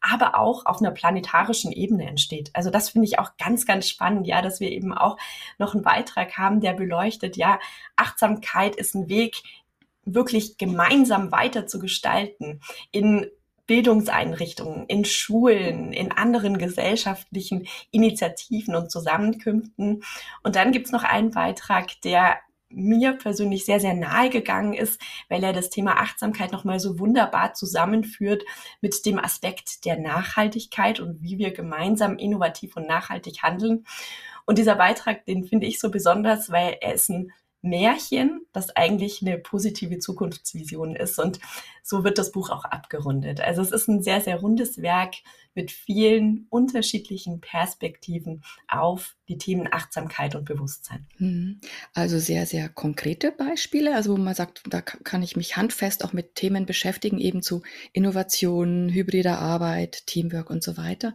[0.00, 2.50] aber auch auf einer planetarischen Ebene entsteht.
[2.52, 5.16] Also das finde ich auch ganz, ganz spannend, ja, dass wir eben auch
[5.58, 7.58] noch einen Beitrag haben, der beleuchtet, ja,
[7.96, 9.42] Achtsamkeit ist ein Weg,
[10.04, 12.60] wirklich gemeinsam weiter zu gestalten
[12.92, 13.26] in
[13.66, 20.04] Bildungseinrichtungen, in Schulen, in anderen gesellschaftlichen Initiativen und Zusammenkünften.
[20.42, 25.42] Und dann gibt's noch einen Beitrag, der mir persönlich sehr, sehr nahe gegangen ist, weil
[25.42, 28.44] er das Thema Achtsamkeit nochmal so wunderbar zusammenführt
[28.80, 33.84] mit dem Aspekt der Nachhaltigkeit und wie wir gemeinsam innovativ und nachhaltig handeln.
[34.44, 39.22] Und dieser Beitrag, den finde ich so besonders, weil er ist ein Märchen, das eigentlich
[39.22, 41.18] eine positive Zukunftsvision ist.
[41.18, 41.40] Und
[41.82, 43.40] so wird das Buch auch abgerundet.
[43.40, 45.14] Also es ist ein sehr, sehr rundes Werk
[45.54, 51.06] mit vielen unterschiedlichen Perspektiven auf die Themen Achtsamkeit und Bewusstsein.
[51.18, 51.60] Mhm.
[51.94, 56.12] Also sehr, sehr konkrete Beispiele, also wo man sagt, da kann ich mich handfest auch
[56.12, 61.14] mit Themen beschäftigen, eben zu Innovation, hybrider Arbeit, Teamwork und so weiter.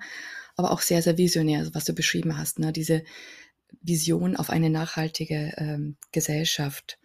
[0.57, 2.73] Aber auch sehr, sehr visionär, also was du beschrieben hast, ne?
[2.73, 3.03] diese
[3.81, 6.99] Vision auf eine nachhaltige ähm, Gesellschaft.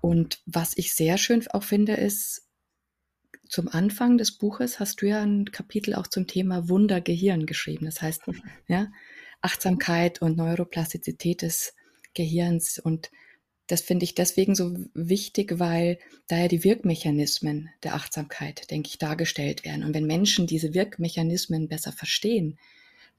[0.00, 2.42] Und was ich sehr schön auch finde, ist,
[3.48, 7.84] zum Anfang des Buches hast du ja ein Kapitel auch zum Thema Wundergehirn geschrieben.
[7.84, 8.42] Das heißt, mhm.
[8.66, 8.90] ja,
[9.42, 11.74] Achtsamkeit und Neuroplastizität des
[12.14, 12.78] Gehirns.
[12.78, 13.10] Und
[13.66, 18.98] das finde ich deswegen so wichtig, weil da ja die Wirkmechanismen der Achtsamkeit, denke ich,
[18.98, 19.84] dargestellt werden.
[19.84, 22.58] Und wenn Menschen diese Wirkmechanismen besser verstehen,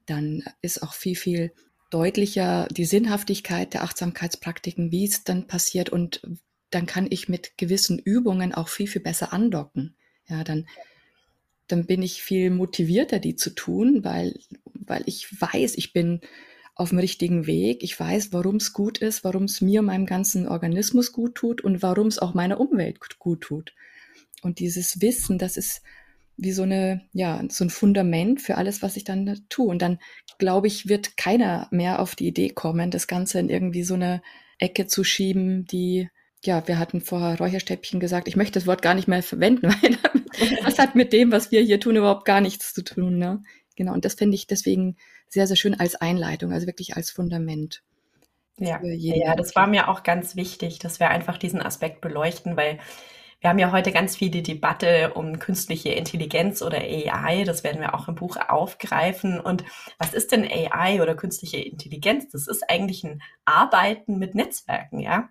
[0.06, 1.52] dann ist auch viel, viel
[1.94, 6.22] deutlicher die Sinnhaftigkeit der Achtsamkeitspraktiken, wie es dann passiert und
[6.70, 9.94] dann kann ich mit gewissen Übungen auch viel, viel besser andocken.
[10.26, 10.66] Ja, dann,
[11.68, 14.34] dann bin ich viel motivierter, die zu tun, weil,
[14.72, 16.20] weil ich weiß, ich bin
[16.74, 17.84] auf dem richtigen Weg.
[17.84, 21.80] Ich weiß, warum es gut ist, warum es mir, meinem ganzen Organismus gut tut und
[21.80, 23.72] warum es auch meiner Umwelt gut tut.
[24.42, 25.80] Und dieses Wissen, das ist
[26.36, 29.68] wie so eine, ja, so ein Fundament für alles, was ich dann tue.
[29.68, 29.98] Und dann,
[30.38, 34.22] glaube ich, wird keiner mehr auf die Idee kommen, das Ganze in irgendwie so eine
[34.58, 36.08] Ecke zu schieben, die,
[36.42, 39.98] ja, wir hatten vorher Räucherstäbchen gesagt, ich möchte das Wort gar nicht mehr verwenden, weil
[40.64, 43.18] das hat mit dem, was wir hier tun, überhaupt gar nichts zu tun.
[43.18, 43.42] Ne?
[43.76, 44.96] Genau, und das finde ich deswegen
[45.28, 47.82] sehr, sehr schön als Einleitung, also wirklich als Fundament.
[48.56, 52.78] Ja, ja, das war mir auch ganz wichtig, dass wir einfach diesen Aspekt beleuchten, weil
[53.44, 57.44] wir haben ja heute ganz viel die Debatte um künstliche Intelligenz oder AI.
[57.44, 59.38] Das werden wir auch im Buch aufgreifen.
[59.38, 59.64] Und
[59.98, 62.30] was ist denn AI oder künstliche Intelligenz?
[62.30, 65.28] Das ist eigentlich ein Arbeiten mit Netzwerken, ja.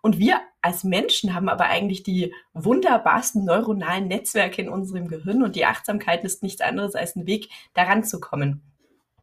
[0.00, 5.56] Und wir als Menschen haben aber eigentlich die wunderbarsten neuronalen Netzwerke in unserem Gehirn und
[5.56, 8.62] die Achtsamkeit ist nichts anderes als ein Weg, daran zu kommen.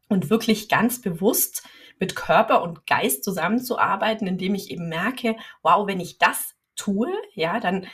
[0.10, 1.66] Und wirklich ganz bewusst
[1.98, 7.62] mit Körper und Geist zusammenzuarbeiten, indem ich eben merke, wow, wenn ich das tue, ja,
[7.62, 7.88] dann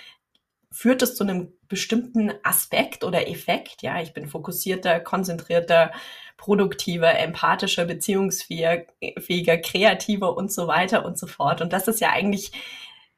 [0.71, 3.81] führt es zu einem bestimmten Aspekt oder Effekt.
[3.81, 5.91] Ja, ich bin fokussierter, konzentrierter,
[6.37, 11.61] produktiver, empathischer, beziehungsfähiger, kreativer und so weiter und so fort.
[11.61, 12.51] Und das ist ja eigentlich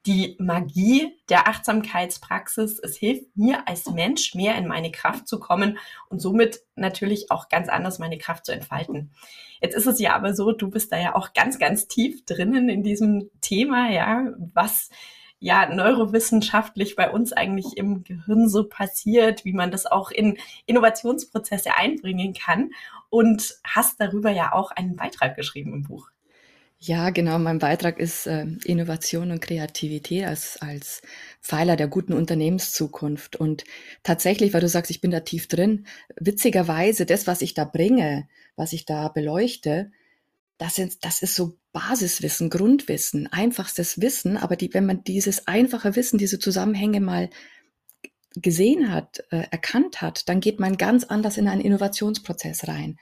[0.06, 2.80] die Magie der Achtsamkeitspraxis.
[2.80, 7.48] Es hilft mir als Mensch mehr in meine Kraft zu kommen und somit natürlich auch
[7.48, 9.12] ganz anders meine Kraft zu entfalten.
[9.60, 12.68] Jetzt ist es ja aber so, du bist da ja auch ganz, ganz tief drinnen
[12.68, 14.88] in diesem Thema, ja, was
[15.42, 21.74] ja neurowissenschaftlich bei uns eigentlich im Gehirn so passiert, wie man das auch in Innovationsprozesse
[21.76, 22.70] einbringen kann
[23.10, 26.10] und hast darüber ja auch einen Beitrag geschrieben im Buch.
[26.78, 27.38] Ja, genau.
[27.38, 31.02] Mein Beitrag ist äh, Innovation und Kreativität als, als
[31.40, 33.36] Pfeiler der guten Unternehmenszukunft.
[33.36, 33.64] Und
[34.02, 35.86] tatsächlich, weil du sagst, ich bin da tief drin,
[36.18, 39.92] witzigerweise, das, was ich da bringe, was ich da beleuchte,
[40.58, 45.96] das, sind, das ist so Basiswissen, Grundwissen, einfachstes Wissen, aber die, wenn man dieses einfache
[45.96, 47.30] Wissen, diese Zusammenhänge mal
[48.34, 52.98] gesehen hat, äh, erkannt hat, dann geht man ganz anders in einen Innovationsprozess rein.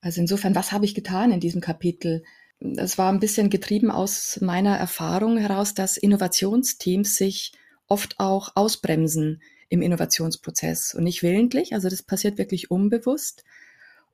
[0.00, 2.22] Also insofern, was habe ich getan in diesem Kapitel?
[2.60, 7.52] Das war ein bisschen getrieben aus meiner Erfahrung heraus, dass Innovationsteams sich
[7.86, 13.44] oft auch ausbremsen im Innovationsprozess und nicht willentlich, also das passiert wirklich unbewusst.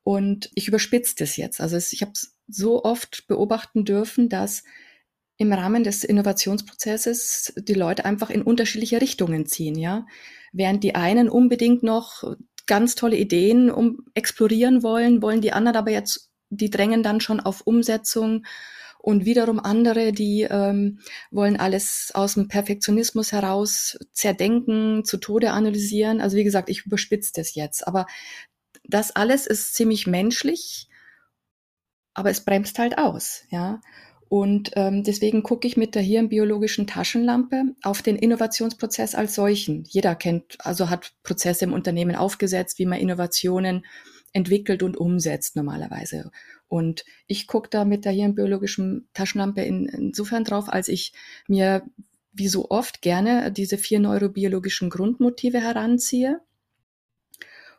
[0.02, 1.60] Und ich überspitze das jetzt.
[1.60, 2.12] Also ich habe
[2.46, 4.64] so oft beobachten dürfen, dass
[5.36, 10.06] im Rahmen des Innovationsprozesses die Leute einfach in unterschiedliche Richtungen ziehen, ja.
[10.52, 12.22] Während die einen unbedingt noch
[12.66, 17.40] ganz tolle Ideen um explorieren wollen, wollen die anderen aber jetzt, die drängen dann schon
[17.40, 18.44] auf Umsetzung
[18.98, 26.22] und wiederum andere, die ähm, wollen alles aus dem Perfektionismus heraus zerdenken, zu Tode analysieren.
[26.22, 28.06] Also wie gesagt, ich überspitze das jetzt, aber
[28.84, 30.88] das alles ist ziemlich menschlich,
[32.14, 33.80] aber es bremst halt aus, ja.
[34.28, 39.84] Und ähm, deswegen gucke ich mit der hirnbiologischen Taschenlampe auf den Innovationsprozess als solchen.
[39.86, 43.84] Jeder kennt, also hat Prozesse im Unternehmen aufgesetzt, wie man Innovationen
[44.32, 46.30] entwickelt und umsetzt normalerweise.
[46.66, 51.12] Und ich gucke da mit der hirnbiologischen Taschenlampe in, insofern drauf, als ich
[51.46, 51.84] mir
[52.32, 56.40] wie so oft gerne diese vier neurobiologischen Grundmotive heranziehe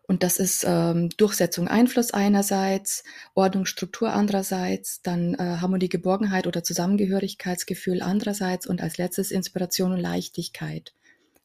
[0.08, 6.64] und das ist ähm, Durchsetzung, Einfluss einerseits, Ordnung, Struktur andererseits, dann äh, Harmonie, Geborgenheit oder
[6.64, 10.94] Zusammengehörigkeitsgefühl andererseits und als letztes Inspiration und Leichtigkeit.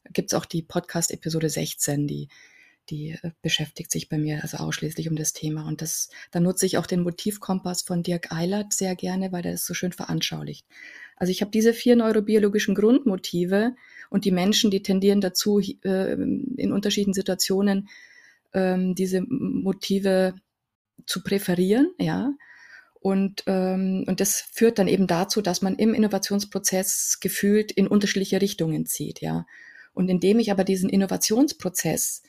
[0.04, 2.28] Da gibt's auch die Podcast-Episode 16, die,
[2.90, 5.66] die äh, beschäftigt sich bei mir also ausschließlich um das Thema.
[5.66, 9.52] Und das, da nutze ich auch den Motivkompass von Dirk Eilert sehr gerne, weil er
[9.52, 10.66] das so schön veranschaulicht.
[11.16, 13.74] Also ich habe diese vier neurobiologischen Grundmotive
[14.10, 17.88] und die Menschen, die tendieren dazu, äh, in unterschiedlichen Situationen
[18.52, 20.34] ähm, diese Motive
[21.06, 22.32] zu präferieren, ja.
[23.00, 28.42] Und, ähm, und das führt dann eben dazu, dass man im Innovationsprozess gefühlt in unterschiedliche
[28.42, 29.46] Richtungen zieht, ja.
[29.94, 32.22] Und indem ich aber diesen Innovationsprozess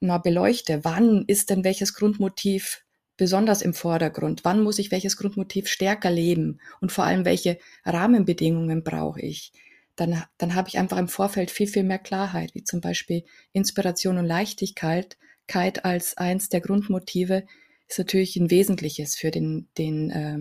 [0.00, 2.84] mal beleuchte, wann ist denn welches Grundmotiv
[3.16, 4.44] besonders im Vordergrund?
[4.44, 6.60] Wann muss ich welches Grundmotiv stärker leben?
[6.80, 9.52] Und vor allem, welche Rahmenbedingungen brauche ich?
[9.96, 14.18] Dann, dann habe ich einfach im Vorfeld viel, viel mehr Klarheit, wie zum Beispiel Inspiration
[14.18, 17.44] und Leichtigkeit Achtsamkeit als eins der Grundmotive
[17.88, 20.38] ist natürlich ein wesentliches für den, den, äh,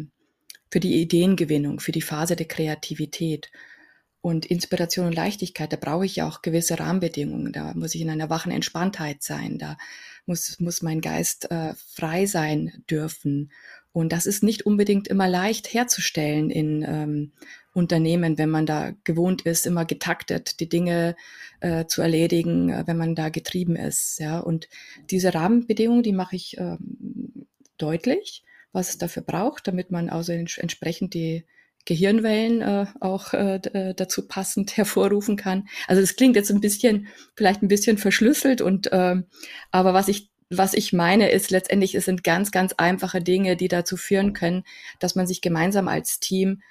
[0.71, 3.51] für die Ideengewinnung, für die Phase der Kreativität.
[4.21, 7.51] Und Inspiration und Leichtigkeit, da brauche ich ja auch gewisse Rahmenbedingungen.
[7.51, 9.59] Da muss ich in einer wachen Entspanntheit sein.
[9.59, 9.77] Da
[10.25, 13.51] muss, muss mein Geist äh, frei sein dürfen.
[13.93, 17.31] Und das ist nicht unbedingt immer leicht herzustellen in ähm,
[17.73, 21.15] Unternehmen, wenn man da gewohnt ist, immer getaktet die Dinge
[21.59, 24.19] äh, zu erledigen, äh, wenn man da getrieben ist.
[24.19, 24.67] Ja, und
[25.11, 27.45] diese Rahmenbedingungen, die mache ich ähm,
[27.77, 31.45] deutlich, was es dafür braucht, damit man also entsprechend die
[31.85, 35.67] Gehirnwellen äh, auch äh, äh dazu passend hervorrufen kann.
[35.87, 39.15] Also das klingt jetzt ein bisschen, vielleicht ein bisschen verschlüsselt und äh,
[39.71, 43.67] aber was ich was ich meine, ist letztendlich, es sind ganz, ganz einfache Dinge, die
[43.67, 44.63] dazu führen können,
[44.99, 46.61] dass man sich gemeinsam als Team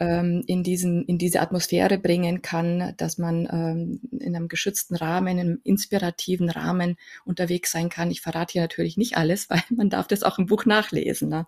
[0.00, 5.28] ähm, in, diesen, in diese Atmosphäre bringen kann, dass man ähm, in einem geschützten Rahmen,
[5.28, 8.10] in einem inspirativen Rahmen unterwegs sein kann.
[8.10, 11.28] Ich verrate hier natürlich nicht alles, weil man darf das auch im Buch nachlesen.
[11.28, 11.46] Ne?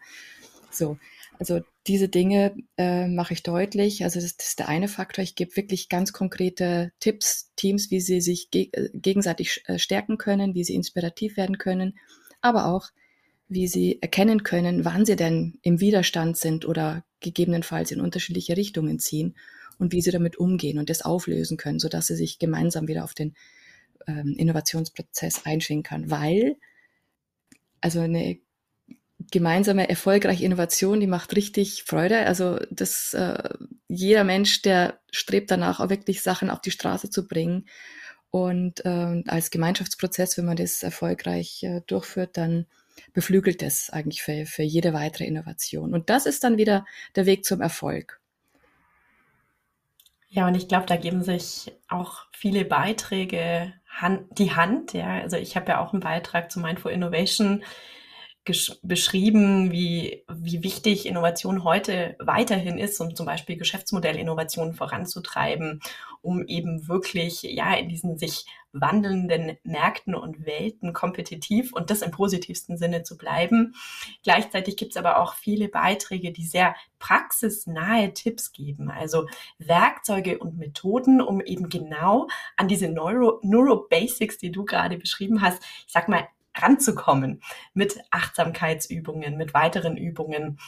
[0.70, 0.98] So,
[1.42, 4.04] also diese Dinge äh, mache ich deutlich.
[4.04, 5.24] Also das, das, ist der eine Faktor.
[5.24, 10.18] Ich gebe wirklich ganz konkrete Tipps, Teams, wie sie sich ge äh, gegenseitig äh, stärken
[10.18, 11.98] können, wie sie inspirativ werden können,
[12.42, 12.90] aber auch,
[13.48, 19.00] wie sie erkennen können, wann sie denn im Widerstand sind oder gegebenenfalls in unterschiedliche Richtungen
[19.00, 19.34] ziehen
[19.80, 23.14] und wie sie damit umgehen und das auflösen können, sodass sie sich gemeinsam wieder auf
[23.14, 23.34] den
[24.06, 26.08] ähm, Innovationsprozess einschwingen kann.
[26.08, 26.54] Weil
[27.80, 28.38] also eine
[29.32, 32.26] gemeinsame erfolgreiche Innovation, die macht richtig Freude.
[32.26, 33.50] Also das äh,
[33.88, 37.66] jeder Mensch, der strebt danach, auch wirklich Sachen auf die Straße zu bringen.
[38.30, 42.66] Und äh, als Gemeinschaftsprozess, wenn man das erfolgreich äh, durchführt, dann
[43.12, 45.92] beflügelt es eigentlich für, für jede weitere Innovation.
[45.92, 48.20] Und das ist dann wieder der Weg zum Erfolg.
[50.28, 54.94] Ja, und ich glaube, da geben sich auch viele Beiträge Hand, die Hand.
[54.94, 57.62] Ja, also ich habe ja auch einen Beitrag zu Mindful Innovation
[58.44, 65.80] beschrieben, wie, wie wichtig Innovation heute weiterhin ist, um zum Beispiel Geschäftsmodellinnovationen voranzutreiben,
[66.22, 72.10] um eben wirklich ja in diesen sich wandelnden Märkten und Welten kompetitiv und das im
[72.10, 73.74] positivsten Sinne zu bleiben.
[74.24, 79.26] Gleichzeitig gibt es aber auch viele Beiträge, die sehr praxisnahe Tipps geben, also
[79.58, 85.62] Werkzeuge und Methoden, um eben genau an diese Neuro, Neurobasics, die du gerade beschrieben hast,
[85.86, 87.42] ich sag mal, ranzukommen
[87.74, 90.58] mit Achtsamkeitsübungen, mit weiteren Übungen,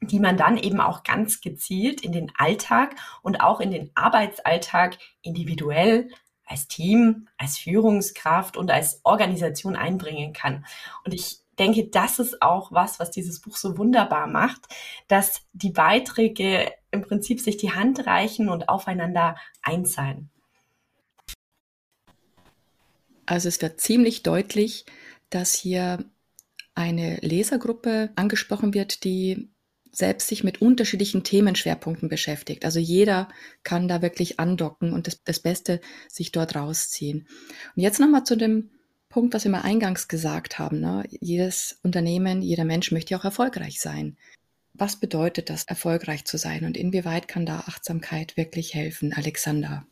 [0.00, 4.98] die man dann eben auch ganz gezielt in den Alltag und auch in den Arbeitsalltag
[5.22, 6.08] individuell
[6.46, 10.66] als Team, als Führungskraft und als Organisation einbringen kann.
[11.04, 14.66] Und ich denke, das ist auch was, was dieses Buch so wunderbar macht,
[15.08, 20.30] dass die Beiträge im Prinzip sich die Hand reichen und aufeinander einzahlen.
[23.26, 24.84] Also es wird ziemlich deutlich,
[25.34, 26.04] dass hier
[26.74, 29.50] eine Lesergruppe angesprochen wird, die
[29.90, 32.64] selbst sich mit unterschiedlichen Themenschwerpunkten beschäftigt.
[32.64, 33.28] Also jeder
[33.62, 37.28] kann da wirklich andocken und das, das Beste sich dort rausziehen.
[37.76, 38.70] Und jetzt nochmal zu dem
[39.08, 40.80] Punkt, was wir mal eingangs gesagt haben.
[40.80, 41.04] Ne?
[41.20, 44.16] Jedes Unternehmen, jeder Mensch möchte ja auch erfolgreich sein.
[44.72, 49.86] Was bedeutet das, erfolgreich zu sein und inwieweit kann da Achtsamkeit wirklich helfen, Alexander?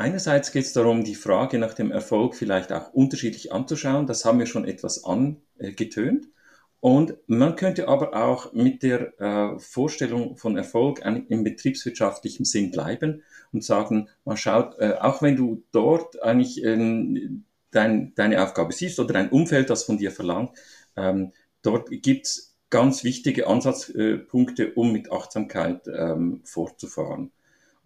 [0.00, 4.06] Einerseits geht es darum, die Frage nach dem Erfolg vielleicht auch unterschiedlich anzuschauen.
[4.06, 6.28] Das haben wir schon etwas angetönt.
[6.80, 13.24] Und man könnte aber auch mit der äh, Vorstellung von Erfolg im betriebswirtschaftlichen Sinn bleiben
[13.52, 19.00] und sagen, man schaut, äh, auch wenn du dort eigentlich ähm, dein, deine Aufgabe siehst
[19.00, 20.56] oder ein Umfeld, das von dir verlangt,
[20.96, 21.32] ähm,
[21.62, 27.32] dort gibt's ganz wichtige Ansatzpunkte, um mit Achtsamkeit ähm, fortzufahren.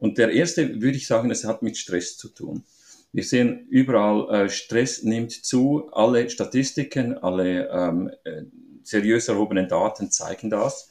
[0.03, 2.65] Und der erste, würde ich sagen, es hat mit Stress zu tun.
[3.13, 5.89] Wir sehen überall, äh, Stress nimmt zu.
[5.93, 8.43] Alle Statistiken, alle ähm, äh,
[8.83, 10.91] seriös erhobenen Daten zeigen das.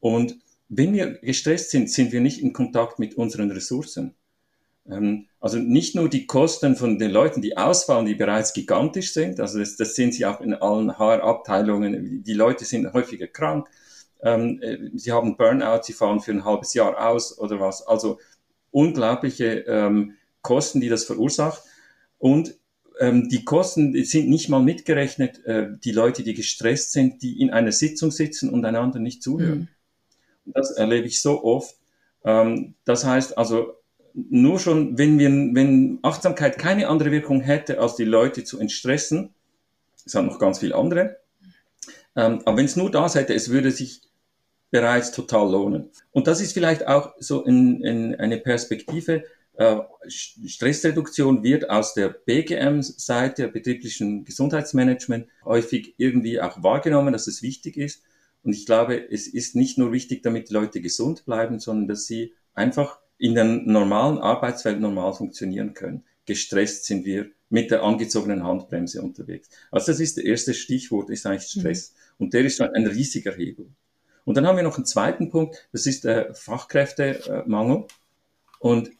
[0.00, 0.36] Und
[0.68, 4.16] wenn wir gestresst sind, sind wir nicht in Kontakt mit unseren Ressourcen.
[4.86, 9.40] Ähm, also nicht nur die Kosten von den Leuten, die ausfallen, die bereits gigantisch sind,
[9.40, 13.66] also das, das sehen Sie auch in allen HR-Abteilungen, die Leute sind häufiger krank,
[14.22, 17.86] ähm, äh, sie haben Burnout, sie fallen für ein halbes Jahr aus oder was.
[17.86, 18.18] Also
[18.72, 21.62] unglaubliche ähm, Kosten, die das verursacht.
[22.18, 22.56] Und
[22.98, 27.50] ähm, die Kosten sind nicht mal mitgerechnet, äh, die Leute, die gestresst sind, die in
[27.50, 29.68] einer Sitzung sitzen und einander nicht zuhören.
[30.44, 30.52] Mhm.
[30.52, 31.76] Das erlebe ich so oft.
[32.24, 33.74] Ähm, das heißt also,
[34.14, 39.30] nur schon, wenn wir, wenn Achtsamkeit keine andere Wirkung hätte, als die Leute zu entstressen,
[40.04, 41.16] es hat noch ganz viele andere,
[42.14, 44.02] ähm, aber wenn es nur das hätte, es würde sich
[44.72, 45.90] bereits total lohnen.
[46.10, 49.22] Und das ist vielleicht auch so in, in eine Perspektive,
[49.54, 49.76] äh,
[50.08, 58.02] Stressreduktion wird aus der BGM-Seite, betrieblichen Gesundheitsmanagement, häufig irgendwie auch wahrgenommen, dass es wichtig ist.
[58.42, 62.06] Und ich glaube, es ist nicht nur wichtig, damit die Leute gesund bleiben, sondern dass
[62.06, 66.02] sie einfach in der normalen Arbeitswelt normal funktionieren können.
[66.24, 69.50] Gestresst sind wir mit der angezogenen Handbremse unterwegs.
[69.70, 71.92] Also das ist das erste Stichwort, ist eigentlich Stress.
[71.92, 72.24] Mhm.
[72.24, 73.68] Und der ist ein riesiger Hebel.
[74.24, 77.86] Und dann haben wir noch einen zweiten Punkt, das ist der Fachkräftemangel.
[78.60, 78.90] Und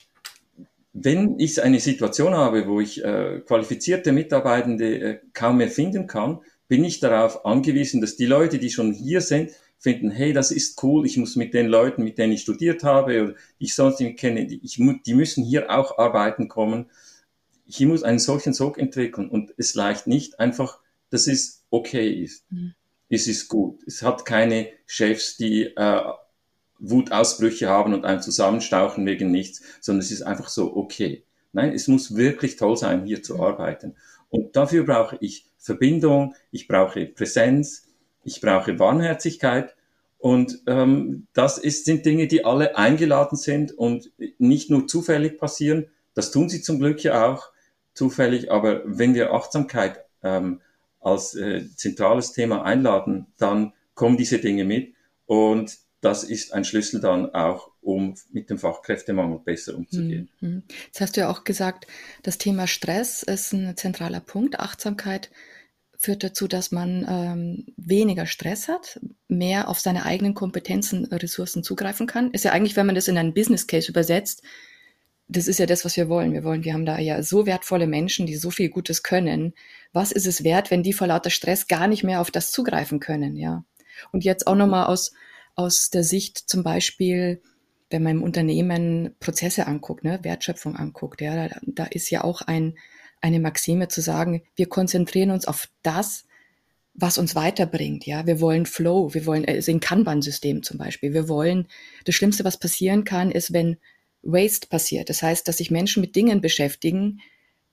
[0.93, 6.41] wenn ich eine Situation habe, wo ich äh, qualifizierte Mitarbeitende äh, kaum mehr finden kann,
[6.69, 10.83] bin ich darauf angewiesen, dass die Leute, die schon hier sind, finden, hey, das ist
[10.83, 14.19] cool, ich muss mit den Leuten, mit denen ich studiert habe oder ich sonst nicht
[14.19, 16.91] kenne, die, ich, die müssen hier auch arbeiten kommen.
[17.67, 20.79] Ich muss einen solchen Sog entwickeln und es leicht nicht einfach,
[21.11, 22.51] dass es okay ist.
[22.51, 22.75] Mhm.
[23.13, 23.83] Es ist gut.
[23.87, 26.03] Es hat keine Chefs, die äh,
[26.79, 31.23] Wutausbrüche haben und einen zusammenstauchen wegen nichts, sondern es ist einfach so okay.
[31.53, 33.97] Nein, es muss wirklich toll sein, hier zu arbeiten.
[34.31, 37.87] Und dafür brauche ich Verbindung, ich brauche Präsenz,
[38.25, 39.77] ich brauche Warnherzigkeit.
[40.17, 45.91] Und ähm, das ist, sind Dinge, die alle eingeladen sind und nicht nur zufällig passieren.
[46.15, 47.51] Das tun sie zum Glück ja auch
[47.93, 48.51] zufällig.
[48.51, 50.63] Aber wenn wir Achtsamkeit ähm,
[51.03, 54.95] als äh, zentrales Thema einladen, dann kommen diese Dinge mit.
[55.27, 60.29] Und das ist ein Schlüssel dann auch, um mit dem Fachkräftemangel besser umzugehen.
[60.41, 60.63] Mhm.
[60.87, 61.87] Jetzt hast du ja auch gesagt,
[62.23, 64.59] das Thema Stress ist ein zentraler Punkt.
[64.61, 65.31] Achtsamkeit
[65.97, 72.09] führt dazu, dass man ähm, weniger Stress hat, mehr auf seine eigenen Kompetenzen, Ressourcen zugreifen
[72.09, 72.33] kann.
[72.33, 74.43] Ist ja eigentlich, wenn man das in einen Business Case übersetzt,
[75.29, 76.33] das ist ja das, was wir wollen.
[76.33, 79.55] Wir wollen, wir haben da ja so wertvolle Menschen, die so viel Gutes können.
[79.93, 83.01] Was ist es wert, wenn die vor lauter Stress gar nicht mehr auf das zugreifen
[83.01, 83.65] können, ja?
[84.11, 85.13] Und jetzt auch nochmal aus
[85.55, 87.43] aus der Sicht zum Beispiel,
[87.91, 92.43] wenn man im Unternehmen Prozesse anguckt, ne, Wertschöpfung anguckt, ja, da, da ist ja auch
[92.43, 92.79] ein,
[93.21, 96.25] eine Maxime zu sagen, wir konzentrieren uns auf das,
[96.95, 98.07] was uns weiterbringt.
[98.07, 101.15] Ja, wir wollen Flow, wir wollen also ein Kanban-System zum Beispiel.
[101.15, 101.69] Wir wollen
[102.05, 103.79] das Schlimmste, was passieren kann, ist, wenn
[104.23, 105.09] Waste passiert.
[105.09, 107.21] Das heißt, dass sich Menschen mit Dingen beschäftigen,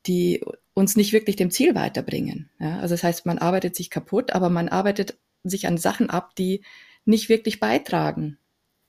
[0.05, 0.41] die
[0.79, 2.49] uns nicht wirklich dem Ziel weiterbringen.
[2.59, 6.35] Ja, also das heißt, man arbeitet sich kaputt, aber man arbeitet sich an Sachen ab,
[6.37, 6.63] die
[7.05, 8.37] nicht wirklich beitragen,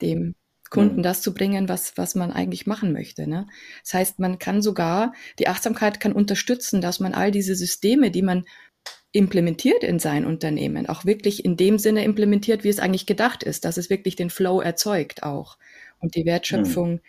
[0.01, 0.35] dem
[0.69, 1.03] Kunden mhm.
[1.03, 3.27] das zu bringen, was, was man eigentlich machen möchte.
[3.27, 3.47] Ne?
[3.83, 8.21] Das heißt, man kann sogar, die Achtsamkeit kann unterstützen, dass man all diese Systeme, die
[8.21, 8.45] man
[9.11, 13.65] implementiert in sein Unternehmen, auch wirklich in dem Sinne implementiert, wie es eigentlich gedacht ist,
[13.65, 15.57] dass es wirklich den Flow erzeugt auch
[15.99, 17.01] und die Wertschöpfung mhm.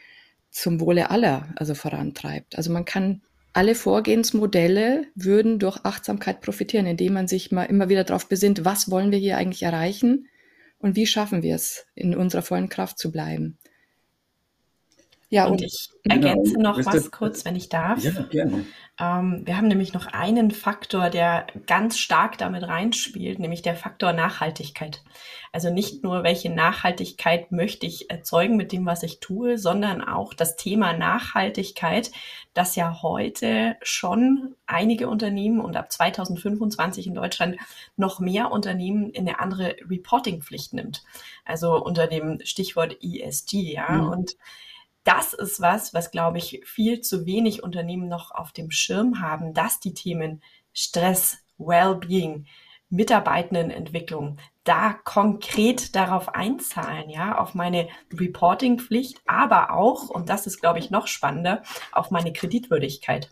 [0.51, 2.59] zum Wohle aller also vorantreibt.
[2.59, 3.23] Also man kann
[3.53, 8.91] alle Vorgehensmodelle würden durch Achtsamkeit profitieren, indem man sich mal immer wieder darauf besinnt, was
[8.91, 10.29] wollen wir hier eigentlich erreichen
[10.79, 13.59] und wie schaffen wir es, in unserer vollen Kraft zu bleiben.
[15.33, 16.73] Ja, und, und ich ergänze genau.
[16.77, 18.05] noch was kurz, wenn ich darf.
[18.05, 18.67] Ja, gerne.
[19.01, 24.13] Ähm, wir haben nämlich noch einen Faktor, der ganz stark damit reinspielt, nämlich der Faktor
[24.13, 25.03] Nachhaltigkeit.
[25.51, 30.35] Also nicht nur, welche Nachhaltigkeit möchte ich erzeugen mit dem, was ich tue, sondern auch
[30.35, 32.11] das Thema Nachhaltigkeit,
[32.53, 37.57] das ja heute schon einige Unternehmen und ab 2025 in Deutschland
[37.97, 41.03] noch mehr Unternehmen in eine andere Reporting-Pflicht nimmt.
[41.47, 43.93] Also unter dem Stichwort ESG, ja.
[43.93, 44.09] Mhm.
[44.09, 44.37] Und
[45.05, 49.55] das ist was, was, glaube ich, viel zu wenig Unternehmen noch auf dem Schirm haben,
[49.55, 50.43] dass die Themen
[50.73, 52.47] Stress, Wellbeing,
[52.89, 60.79] Mitarbeitendenentwicklung da konkret darauf einzahlen, ja, auf meine Reporting-Pflicht, aber auch, und das ist, glaube
[60.79, 63.31] ich, noch spannender, auf meine Kreditwürdigkeit.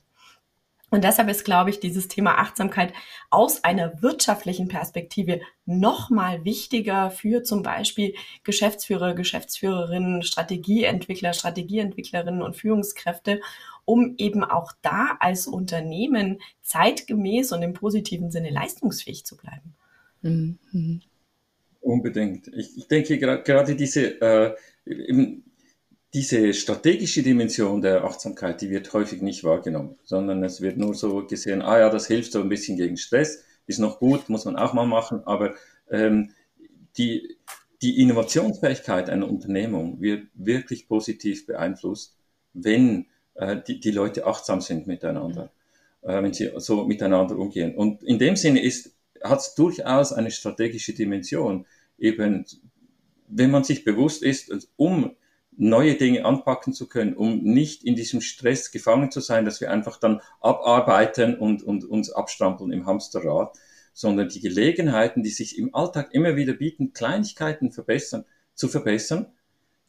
[0.90, 2.92] Und deshalb ist, glaube ich, dieses Thema Achtsamkeit
[3.30, 13.40] aus einer wirtschaftlichen Perspektive nochmal wichtiger für zum Beispiel Geschäftsführer, Geschäftsführerinnen, Strategieentwickler, Strategieentwicklerinnen und Führungskräfte,
[13.84, 19.74] um eben auch da als Unternehmen zeitgemäß und im positiven Sinne leistungsfähig zu bleiben.
[20.22, 21.00] Mhm.
[21.80, 22.48] Unbedingt.
[22.48, 24.54] Ich, ich denke gerade diese äh,
[26.12, 31.26] diese strategische Dimension der Achtsamkeit, die wird häufig nicht wahrgenommen, sondern es wird nur so
[31.26, 34.56] gesehen, ah ja, das hilft so ein bisschen gegen Stress, ist noch gut, muss man
[34.56, 35.54] auch mal machen, aber
[35.88, 36.32] ähm,
[36.96, 37.36] die,
[37.82, 42.16] die Innovationsfähigkeit einer Unternehmung wird wirklich positiv beeinflusst,
[42.52, 45.52] wenn äh, die, die Leute achtsam sind miteinander,
[46.02, 47.76] äh, wenn sie so miteinander umgehen.
[47.76, 51.66] Und in dem Sinne ist, hat es durchaus eine strategische Dimension,
[51.98, 52.44] eben
[53.28, 55.14] wenn man sich bewusst ist, um
[55.60, 59.70] neue Dinge anpacken zu können, um nicht in diesem Stress gefangen zu sein, dass wir
[59.70, 63.58] einfach dann abarbeiten und, und uns abstrampeln im Hamsterrad,
[63.92, 69.26] sondern die Gelegenheiten, die sich im Alltag immer wieder bieten, Kleinigkeiten verbessern, zu verbessern,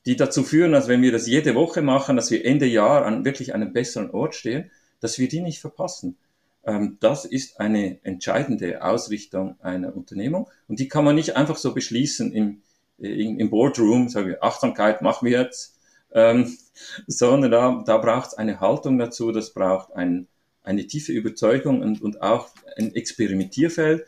[0.06, 3.24] die dazu führen, dass wenn wir das jede Woche machen, dass wir Ende Jahr an
[3.24, 6.18] wirklich einem besseren Ort stehen, dass wir die nicht verpassen.
[6.66, 11.74] Ähm, das ist eine entscheidende Ausrichtung einer Unternehmung und die kann man nicht einfach so
[11.74, 12.62] beschließen im,
[13.02, 15.78] im Boardroom, sagen Achtsamkeit machen wir jetzt,
[16.14, 16.58] ähm,
[17.08, 20.28] sondern da, da braucht es eine Haltung dazu, das braucht ein,
[20.64, 24.06] eine tiefe Überzeugung und, und auch ein Experimentierfeld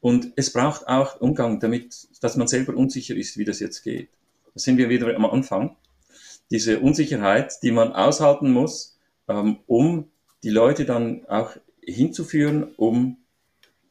[0.00, 4.08] und es braucht auch Umgang damit, dass man selber unsicher ist, wie das jetzt geht.
[4.54, 5.76] Da sind wir wieder am Anfang.
[6.50, 10.08] Diese Unsicherheit, die man aushalten muss, ähm, um
[10.44, 13.18] die Leute dann auch hinzuführen, um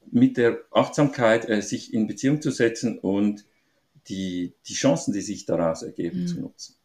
[0.09, 3.45] mit der Achtsamkeit äh, sich in Beziehung zu setzen und
[4.07, 6.27] die, die Chancen, die sich daraus ergeben, mhm.
[6.27, 6.75] zu nutzen.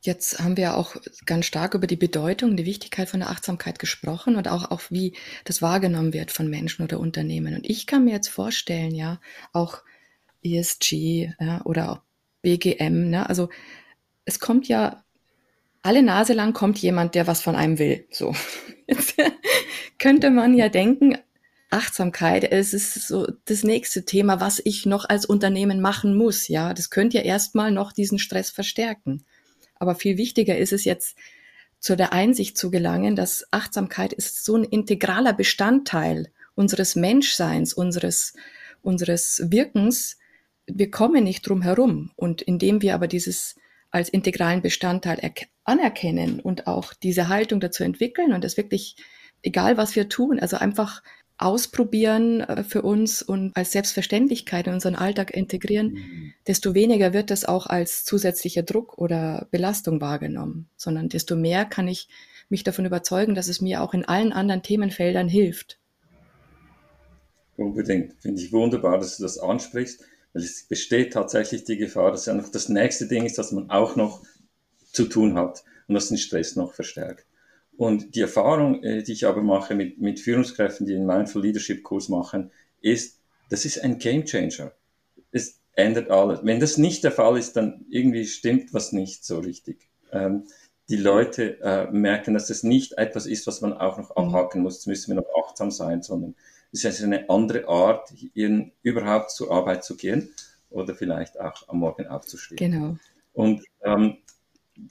[0.00, 4.36] Jetzt haben wir auch ganz stark über die Bedeutung, die Wichtigkeit von der Achtsamkeit gesprochen
[4.36, 5.14] und auch, auch wie
[5.44, 7.54] das wahrgenommen wird von Menschen oder Unternehmen.
[7.54, 9.20] Und ich kann mir jetzt vorstellen, ja,
[9.52, 9.82] auch
[10.44, 12.00] ESG ja, oder auch
[12.42, 13.28] BGM, ne?
[13.28, 13.48] also
[14.24, 15.02] es kommt ja
[15.82, 18.06] alle Nase lang kommt jemand, der was von einem will.
[18.10, 18.34] So.
[18.86, 19.16] Jetzt
[19.98, 21.16] könnte man ja denken,
[21.70, 26.48] Achtsamkeit, es ist so das nächste Thema, was ich noch als Unternehmen machen muss.
[26.48, 29.24] Ja, das könnte ja erstmal noch diesen Stress verstärken.
[29.74, 31.16] Aber viel wichtiger ist es jetzt,
[31.78, 38.32] zu der Einsicht zu gelangen, dass Achtsamkeit ist so ein integraler Bestandteil unseres Menschseins, unseres,
[38.82, 40.18] unseres Wirkens.
[40.66, 42.10] Wir kommen nicht drum herum.
[42.16, 43.56] Und indem wir aber dieses
[43.90, 45.32] als integralen Bestandteil
[45.64, 48.96] anerkennen und auch diese Haltung dazu entwickeln und das wirklich,
[49.42, 51.02] egal was wir tun, also einfach
[51.38, 56.32] ausprobieren äh, für uns und als Selbstverständlichkeit in unseren Alltag integrieren, mhm.
[56.46, 61.88] desto weniger wird das auch als zusätzlicher Druck oder Belastung wahrgenommen, sondern desto mehr kann
[61.88, 62.08] ich
[62.48, 65.78] mich davon überzeugen, dass es mir auch in allen anderen Themenfeldern hilft.
[67.56, 68.14] Unbedingt.
[68.20, 72.50] Finde ich wunderbar, dass du das ansprichst, weil es besteht tatsächlich die Gefahr, dass einfach
[72.50, 74.22] das nächste Ding ist, dass man auch noch
[74.92, 77.26] zu tun hat und das den Stress noch verstärkt.
[77.76, 81.82] Und die Erfahrung, äh, die ich aber mache mit, mit Führungskräften, die einen Mindful Leadership
[81.82, 82.50] Kurs machen,
[82.80, 83.20] ist,
[83.50, 84.72] das ist ein Game Changer.
[85.30, 86.40] Es ändert alles.
[86.42, 89.88] Wenn das nicht der Fall ist, dann irgendwie stimmt was nicht so richtig.
[90.12, 90.44] Ähm,
[90.88, 94.34] die Leute äh, merken, dass das nicht etwas ist, was man auch noch mhm.
[94.34, 94.76] abhaken muss.
[94.76, 96.34] Jetzt müssen wir noch achtsam sein, sondern
[96.72, 100.30] es ist eine andere Art, in, überhaupt zur Arbeit zu gehen
[100.70, 102.56] oder vielleicht auch am Morgen aufzustehen.
[102.56, 102.96] Genau.
[103.32, 104.18] Und ähm,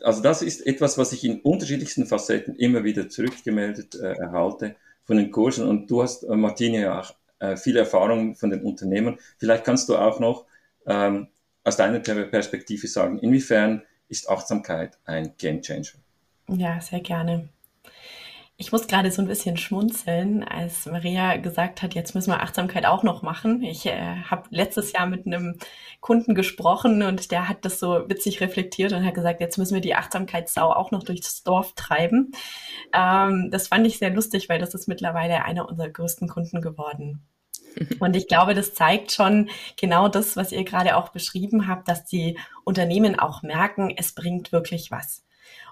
[0.02, 5.18] also das ist etwas, was ich in unterschiedlichsten Facetten immer wieder zurückgemeldet äh, erhalte von
[5.18, 5.68] den Kursen.
[5.68, 9.18] Und du hast, äh, Martine, ja auch äh, viele Erfahrungen von den Unternehmern.
[9.38, 10.46] Vielleicht kannst du auch noch
[10.88, 11.28] ähm,
[11.64, 16.00] aus deiner Perspektive sagen, inwiefern ist Achtsamkeit ein Gamechanger?
[16.48, 17.50] Ja, sehr gerne.
[18.58, 22.86] Ich muss gerade so ein bisschen schmunzeln, als Maria gesagt hat, jetzt müssen wir Achtsamkeit
[22.86, 23.62] auch noch machen.
[23.62, 25.58] Ich äh, habe letztes Jahr mit einem
[26.00, 29.82] Kunden gesprochen und der hat das so witzig reflektiert und hat gesagt, jetzt müssen wir
[29.82, 32.32] die Achtsamkeitssau auch noch durchs Dorf treiben.
[32.94, 37.28] Ähm, das fand ich sehr lustig, weil das ist mittlerweile einer unserer größten Kunden geworden.
[38.00, 42.06] Und ich glaube, das zeigt schon genau das, was ihr gerade auch beschrieben habt, dass
[42.06, 45.26] die Unternehmen auch merken, es bringt wirklich was.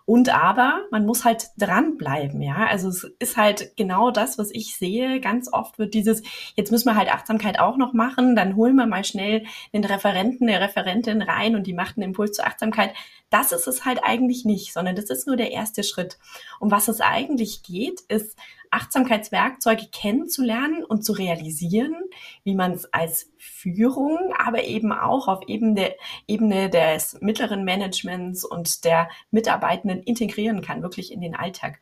[0.06, 2.68] Und aber man muss halt dranbleiben, ja.
[2.68, 5.22] Also es ist halt genau das, was ich sehe.
[5.22, 6.24] Ganz oft wird dieses,
[6.56, 10.50] jetzt müssen wir halt Achtsamkeit auch noch machen, dann holen wir mal schnell den Referenten,
[10.50, 12.94] eine Referentin rein und die macht einen Impuls zur Achtsamkeit.
[13.30, 16.18] Das ist es halt eigentlich nicht, sondern das ist nur der erste Schritt.
[16.60, 18.38] Um was es eigentlich geht, ist
[18.74, 21.96] Achtsamkeitswerkzeuge kennenzulernen und zu realisieren,
[22.44, 25.94] wie man es als Führung, aber eben auch auf Ebene,
[26.28, 31.80] Ebene des mittleren Managements und der Mitarbeitenden integrieren kann, wirklich in den Alltag.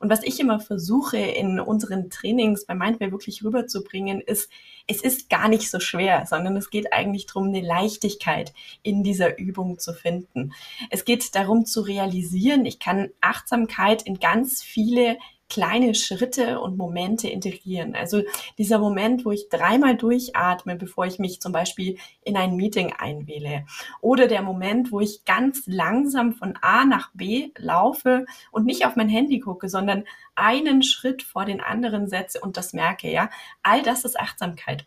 [0.00, 4.50] Und was ich immer versuche in unseren Trainings bei Mindway wirklich rüberzubringen, ist,
[4.86, 8.52] es ist gar nicht so schwer, sondern es geht eigentlich darum, eine Leichtigkeit
[8.82, 10.52] in dieser Übung zu finden.
[10.90, 15.16] Es geht darum zu realisieren, ich kann Achtsamkeit in ganz viele
[15.54, 17.94] kleine Schritte und Momente integrieren.
[17.94, 18.22] Also
[18.58, 23.64] dieser Moment, wo ich dreimal durchatme, bevor ich mich zum Beispiel in ein Meeting einwähle.
[24.00, 28.96] Oder der Moment, wo ich ganz langsam von A nach B laufe und nicht auf
[28.96, 30.02] mein Handy gucke, sondern
[30.34, 33.30] einen Schritt vor den anderen setze und das merke, ja.
[33.62, 34.86] All das ist Achtsamkeit.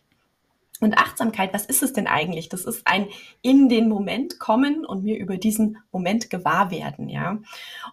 [0.80, 2.48] Und Achtsamkeit, was ist es denn eigentlich?
[2.48, 3.08] Das ist ein
[3.42, 7.40] in den Moment kommen und mir über diesen Moment gewahr werden, ja.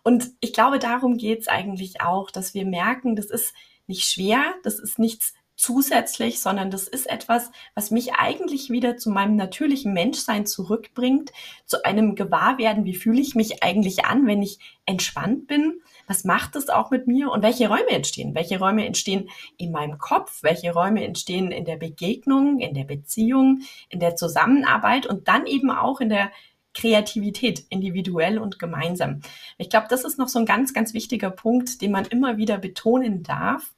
[0.03, 3.53] Und ich glaube, darum geht's eigentlich auch, dass wir merken, das ist
[3.87, 9.09] nicht schwer, das ist nichts zusätzlich, sondern das ist etwas, was mich eigentlich wieder zu
[9.09, 11.31] meinem natürlichen Menschsein zurückbringt,
[11.65, 16.55] zu einem Gewahrwerden, wie fühle ich mich eigentlich an, wenn ich entspannt bin was macht
[16.55, 18.35] es auch mit mir und welche Räume entstehen?
[18.35, 20.43] Welche Räume entstehen in meinem Kopf?
[20.43, 25.71] Welche Räume entstehen in der Begegnung, in der Beziehung, in der Zusammenarbeit und dann eben
[25.71, 26.31] auch in der
[26.73, 29.21] Kreativität, individuell und gemeinsam.
[29.57, 32.57] Ich glaube, das ist noch so ein ganz, ganz wichtiger Punkt, den man immer wieder
[32.57, 33.73] betonen darf.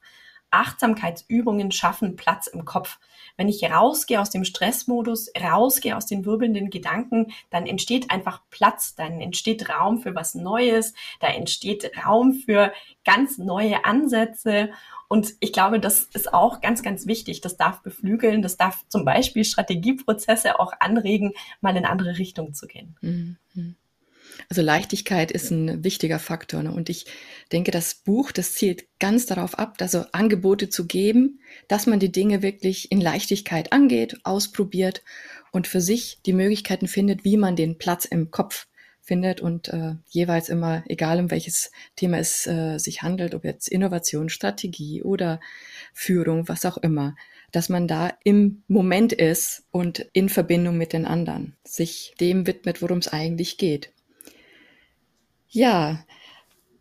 [0.50, 2.98] Achtsamkeitsübungen schaffen Platz im Kopf.
[3.36, 8.94] Wenn ich rausgehe aus dem Stressmodus, rausgehe aus den wirbelnden Gedanken, dann entsteht einfach Platz,
[8.94, 12.72] dann entsteht Raum für was Neues, da entsteht Raum für
[13.04, 14.70] ganz neue Ansätze.
[15.08, 17.40] Und ich glaube, das ist auch ganz, ganz wichtig.
[17.40, 22.66] Das darf beflügeln, das darf zum Beispiel Strategieprozesse auch anregen, mal in andere Richtung zu
[22.66, 22.96] gehen.
[23.00, 23.36] Mhm.
[24.48, 26.62] Also Leichtigkeit ist ein wichtiger Faktor.
[26.62, 26.72] Ne?
[26.72, 27.06] Und ich
[27.52, 32.12] denke, das Buch, das zielt ganz darauf ab, also Angebote zu geben, dass man die
[32.12, 35.02] Dinge wirklich in Leichtigkeit angeht, ausprobiert
[35.52, 38.66] und für sich die Möglichkeiten findet, wie man den Platz im Kopf
[39.00, 43.68] findet und äh, jeweils immer, egal um welches Thema es äh, sich handelt, ob jetzt
[43.68, 45.40] Innovation, Strategie oder
[45.94, 47.16] Führung, was auch immer,
[47.50, 52.82] dass man da im Moment ist und in Verbindung mit den anderen sich dem widmet,
[52.82, 53.90] worum es eigentlich geht.
[55.48, 56.04] Ja,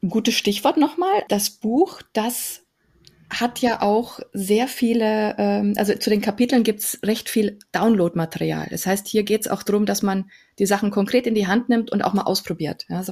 [0.08, 1.24] gutes Stichwort nochmal.
[1.30, 2.64] Das Buch, das
[3.30, 8.68] hat ja auch sehr viele, ähm, also zu den Kapiteln gibt's recht viel Download-Material.
[8.70, 11.92] Das heißt, hier geht's auch darum, dass man die Sachen konkret in die Hand nimmt
[11.92, 12.86] und auch mal ausprobiert.
[12.88, 13.04] Ja,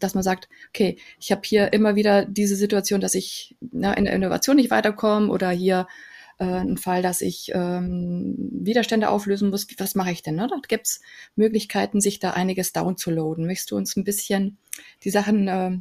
[0.00, 4.04] dass man sagt, okay, ich habe hier immer wieder diese Situation, dass ich na, in
[4.04, 5.86] der Innovation nicht weiterkomme oder hier
[6.38, 9.66] äh, ein Fall, dass ich ähm, Widerstände auflösen muss.
[9.78, 10.36] Was mache ich denn?
[10.36, 10.48] Ne?
[10.48, 11.00] Da gibt's
[11.34, 13.46] Möglichkeiten, sich da einiges downzuladen.
[13.46, 14.58] Möchtest du uns ein bisschen
[15.04, 15.78] die Sachen äh,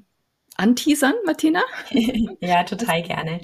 [0.56, 1.62] anteasern, Martina?
[2.40, 3.42] ja, total gerne.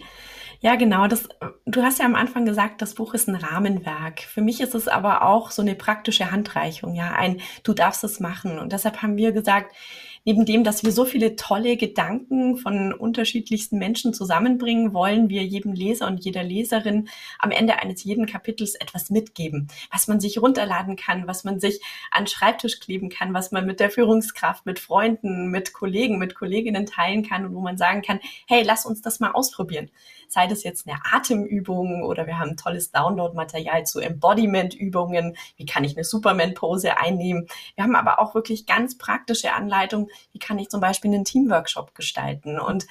[0.62, 1.08] Ja, genau.
[1.08, 1.28] Das,
[1.66, 4.22] du hast ja am Anfang gesagt, das Buch ist ein Rahmenwerk.
[4.22, 8.20] Für mich ist es aber auch so eine praktische Handreichung, ja, ein, du darfst es
[8.20, 8.60] machen.
[8.60, 9.76] Und deshalb haben wir gesagt,
[10.24, 15.74] neben dem, dass wir so viele tolle Gedanken von unterschiedlichsten Menschen zusammenbringen, wollen wir jedem
[15.74, 17.10] Leser und jeder Leserin
[17.40, 21.82] am Ende eines jeden Kapitels etwas mitgeben, was man sich runterladen kann, was man sich
[22.12, 26.86] an Schreibtisch kleben kann, was man mit der Führungskraft, mit Freunden, mit Kollegen, mit Kolleginnen
[26.86, 29.90] teilen kann und wo man sagen kann, hey, lass uns das mal ausprobieren.
[30.28, 35.36] Sei das jetzt eine Atemübung oder wir haben tolles Download-Material zu Embodiment-Übungen.
[35.58, 37.48] Wie kann ich eine Superman-Pose einnehmen?
[37.76, 41.96] Wir haben aber auch wirklich ganz praktische Anleitungen, wie kann ich zum Beispiel einen Teamworkshop
[41.96, 42.60] gestalten?
[42.60, 42.86] Und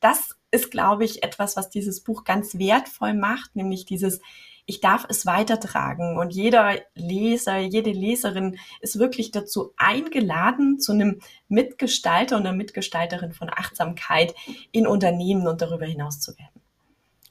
[0.00, 4.20] das ist, glaube ich, etwas, was dieses Buch ganz wertvoll macht, nämlich dieses,
[4.66, 6.18] ich darf es weitertragen.
[6.18, 13.32] Und jeder Leser, jede Leserin ist wirklich dazu eingeladen, zu einem Mitgestalter und einer Mitgestalterin
[13.32, 14.34] von Achtsamkeit
[14.72, 16.60] in Unternehmen und darüber hinaus zu werden.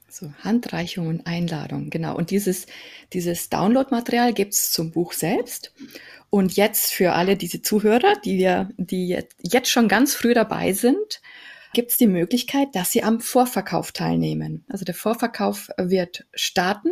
[0.08, 2.16] So, Handreichung und Einladung, genau.
[2.16, 2.66] Und dieses,
[3.12, 5.74] dieses Download-Material gibt's zum Buch selbst.
[6.30, 11.20] Und jetzt für alle diese Zuhörer, die wir, die jetzt schon ganz früh dabei sind,
[11.72, 14.64] gibt es die Möglichkeit, dass sie am Vorverkauf teilnehmen.
[14.68, 16.90] Also der Vorverkauf wird starten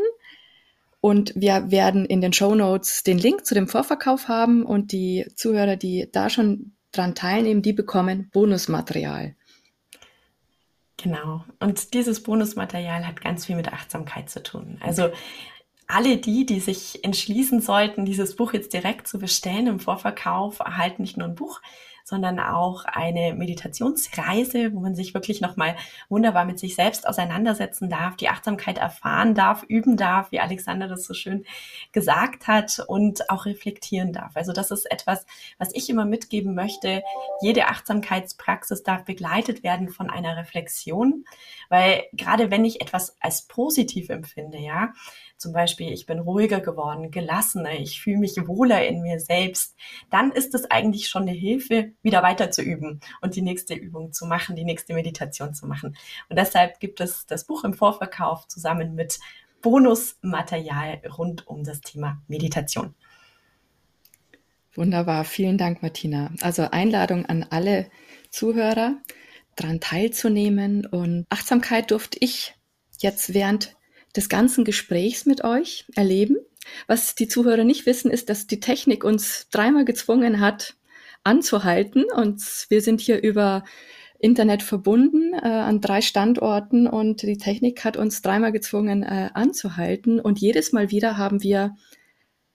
[1.01, 5.26] und wir werden in den Show Notes den Link zu dem Vorverkauf haben und die
[5.35, 9.35] Zuhörer, die da schon dran teilnehmen, die bekommen Bonusmaterial.
[10.97, 11.45] Genau.
[11.61, 14.78] Und dieses Bonusmaterial hat ganz viel mit Achtsamkeit zu tun.
[14.80, 15.11] Also
[15.87, 21.03] alle die, die sich entschließen sollten, dieses Buch jetzt direkt zu bestellen im Vorverkauf, erhalten
[21.03, 21.61] nicht nur ein Buch,
[22.05, 25.74] sondern auch eine Meditationsreise, wo man sich wirklich nochmal
[26.11, 31.07] wunderbar mit sich selbst auseinandersetzen darf, die Achtsamkeit erfahren darf, üben darf, wie Alexander das
[31.07, 31.47] so schön
[31.93, 34.37] gesagt hat und auch reflektieren darf.
[34.37, 35.24] Also das ist etwas,
[35.57, 37.03] was ich immer mitgeben möchte.
[37.41, 41.24] Jede Achtsamkeitspraxis darf begleitet werden von einer Reflexion,
[41.70, 44.93] weil gerade wenn ich etwas als positiv empfinde, ja,
[45.37, 49.76] zum Beispiel, ich bin ruhiger geworden, gelassener, ich fühle mich wohler in mir selbst,
[50.11, 54.12] dann ist es eigentlich schon eine Hilfe, wieder weiter zu üben und die nächste Übung
[54.12, 55.97] zu machen, die nächste Meditation zu machen.
[56.28, 59.18] Und deshalb gibt es das Buch im Vorverkauf zusammen mit
[59.62, 62.95] Bonusmaterial rund um das Thema Meditation.
[64.74, 66.32] Wunderbar, vielen Dank, Martina.
[66.41, 67.89] Also Einladung an alle
[68.30, 68.97] Zuhörer,
[69.57, 70.87] daran teilzunehmen.
[70.87, 72.55] Und Achtsamkeit durfte ich
[72.99, 73.76] jetzt während
[74.17, 76.37] des ganzen Gesprächs mit euch erleben.
[76.87, 80.77] Was die Zuhörer nicht wissen, ist, dass die Technik uns dreimal gezwungen hat,
[81.25, 82.05] anzuhalten.
[82.15, 83.65] Und wir sind hier über
[84.19, 90.21] Internet verbunden äh, an drei Standorten und die Technik hat uns dreimal gezwungen äh, anzuhalten.
[90.21, 91.77] Und jedes Mal wieder haben wir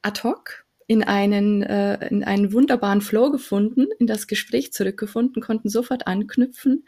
[0.01, 5.69] ad hoc in einen, äh, in einen wunderbaren Flow gefunden, in das Gespräch zurückgefunden, konnten
[5.69, 6.85] sofort anknüpfen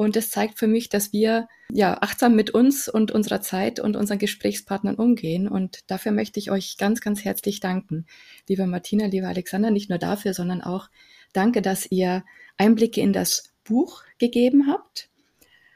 [0.00, 3.96] und das zeigt für mich, dass wir ja achtsam mit uns und unserer Zeit und
[3.96, 5.46] unseren Gesprächspartnern umgehen.
[5.46, 8.06] Und dafür möchte ich euch ganz, ganz herzlich danken.
[8.48, 10.88] Liebe Martina, lieber Alexander, nicht nur dafür, sondern auch
[11.34, 12.24] danke, dass ihr
[12.56, 15.10] Einblicke in das Buch gegeben habt.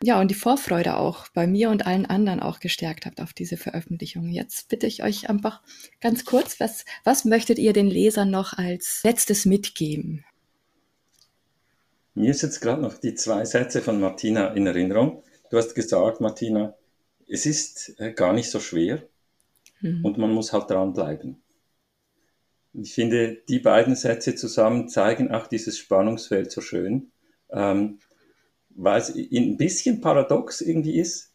[0.03, 3.59] Ja, und die Vorfreude auch bei mir und allen anderen auch gestärkt habt auf diese
[3.59, 4.31] Veröffentlichung.
[4.31, 5.61] Jetzt bitte ich euch einfach
[6.01, 10.25] ganz kurz, was, was möchtet ihr den Lesern noch als letztes mitgeben?
[12.15, 15.23] Mir ist jetzt gerade noch die zwei Sätze von Martina in Erinnerung.
[15.51, 16.75] Du hast gesagt, Martina,
[17.29, 19.03] es ist äh, gar nicht so schwer
[19.81, 20.05] mhm.
[20.05, 21.43] und man muss halt dranbleiben.
[22.73, 27.11] Ich finde, die beiden Sätze zusammen zeigen auch dieses Spannungsfeld so schön,
[27.51, 27.99] ähm,
[28.71, 31.33] weil es ein bisschen paradox irgendwie ist.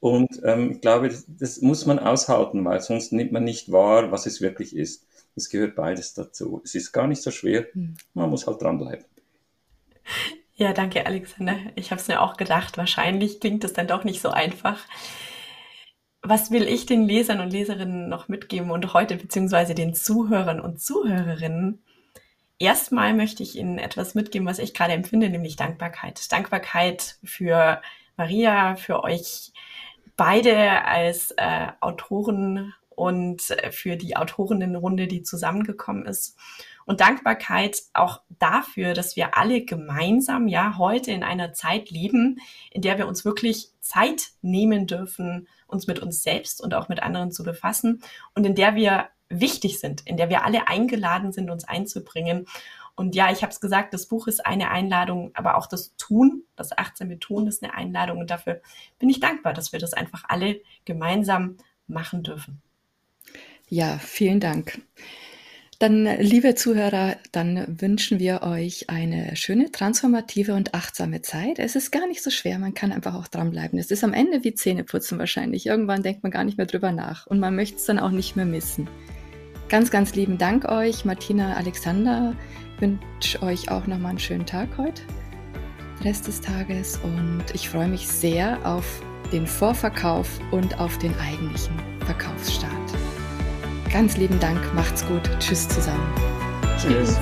[0.00, 4.26] Und ähm, ich glaube, das, muss man aushalten, weil sonst nimmt man nicht wahr, was
[4.26, 5.06] es wirklich ist.
[5.36, 6.60] Es gehört beides dazu.
[6.64, 7.96] Es ist gar nicht so schwer, mhm.
[8.14, 9.04] man muss halt dranbleiben.
[10.54, 11.56] Ja, danke, Alexander.
[11.74, 12.76] Ich habe es mir auch gedacht.
[12.76, 14.78] Wahrscheinlich klingt es dann doch nicht so einfach.
[16.22, 20.78] Was will ich den Lesern und Leserinnen noch mitgeben und heute beziehungsweise den Zuhörern und
[20.78, 21.82] Zuhörerinnen?
[22.58, 26.30] Erstmal möchte ich Ihnen etwas mitgeben, was ich gerade empfinde, nämlich Dankbarkeit.
[26.30, 27.80] Dankbarkeit für
[28.18, 29.52] Maria, für euch
[30.18, 33.40] beide als äh, Autoren und
[33.70, 36.36] für die Autorinnenrunde, die zusammengekommen ist
[36.86, 42.82] und Dankbarkeit auch dafür, dass wir alle gemeinsam ja heute in einer Zeit leben, in
[42.82, 47.32] der wir uns wirklich Zeit nehmen dürfen, uns mit uns selbst und auch mit anderen
[47.32, 48.02] zu befassen
[48.34, 52.46] und in der wir wichtig sind, in der wir alle eingeladen sind, uns einzubringen.
[52.96, 56.42] Und ja, ich habe es gesagt, das Buch ist eine Einladung, aber auch das Tun,
[56.56, 58.18] das achtsame Tun ist eine Einladung.
[58.18, 58.60] Und dafür
[58.98, 61.56] bin ich dankbar, dass wir das einfach alle gemeinsam
[61.86, 62.60] machen dürfen.
[63.68, 64.82] Ja, vielen Dank.
[65.80, 71.58] Dann, liebe Zuhörer, dann wünschen wir euch eine schöne, transformative und achtsame Zeit.
[71.58, 73.78] Es ist gar nicht so schwer, man kann einfach auch dranbleiben.
[73.78, 75.64] Es ist am Ende wie Zähneputzen wahrscheinlich.
[75.64, 78.36] Irgendwann denkt man gar nicht mehr drüber nach und man möchte es dann auch nicht
[78.36, 78.90] mehr missen.
[79.70, 82.36] Ganz, ganz lieben Dank euch, Martina, Alexander.
[82.76, 85.00] Ich wünsche euch auch nochmal einen schönen Tag heute,
[86.04, 89.00] Rest des Tages und ich freue mich sehr auf
[89.32, 91.74] den Vorverkauf und auf den eigentlichen
[92.04, 93.09] Verkaufsstart.
[93.92, 95.22] Ganz lieben Dank, macht's gut.
[95.40, 96.14] Tschüss zusammen.
[96.78, 97.18] Tschüss.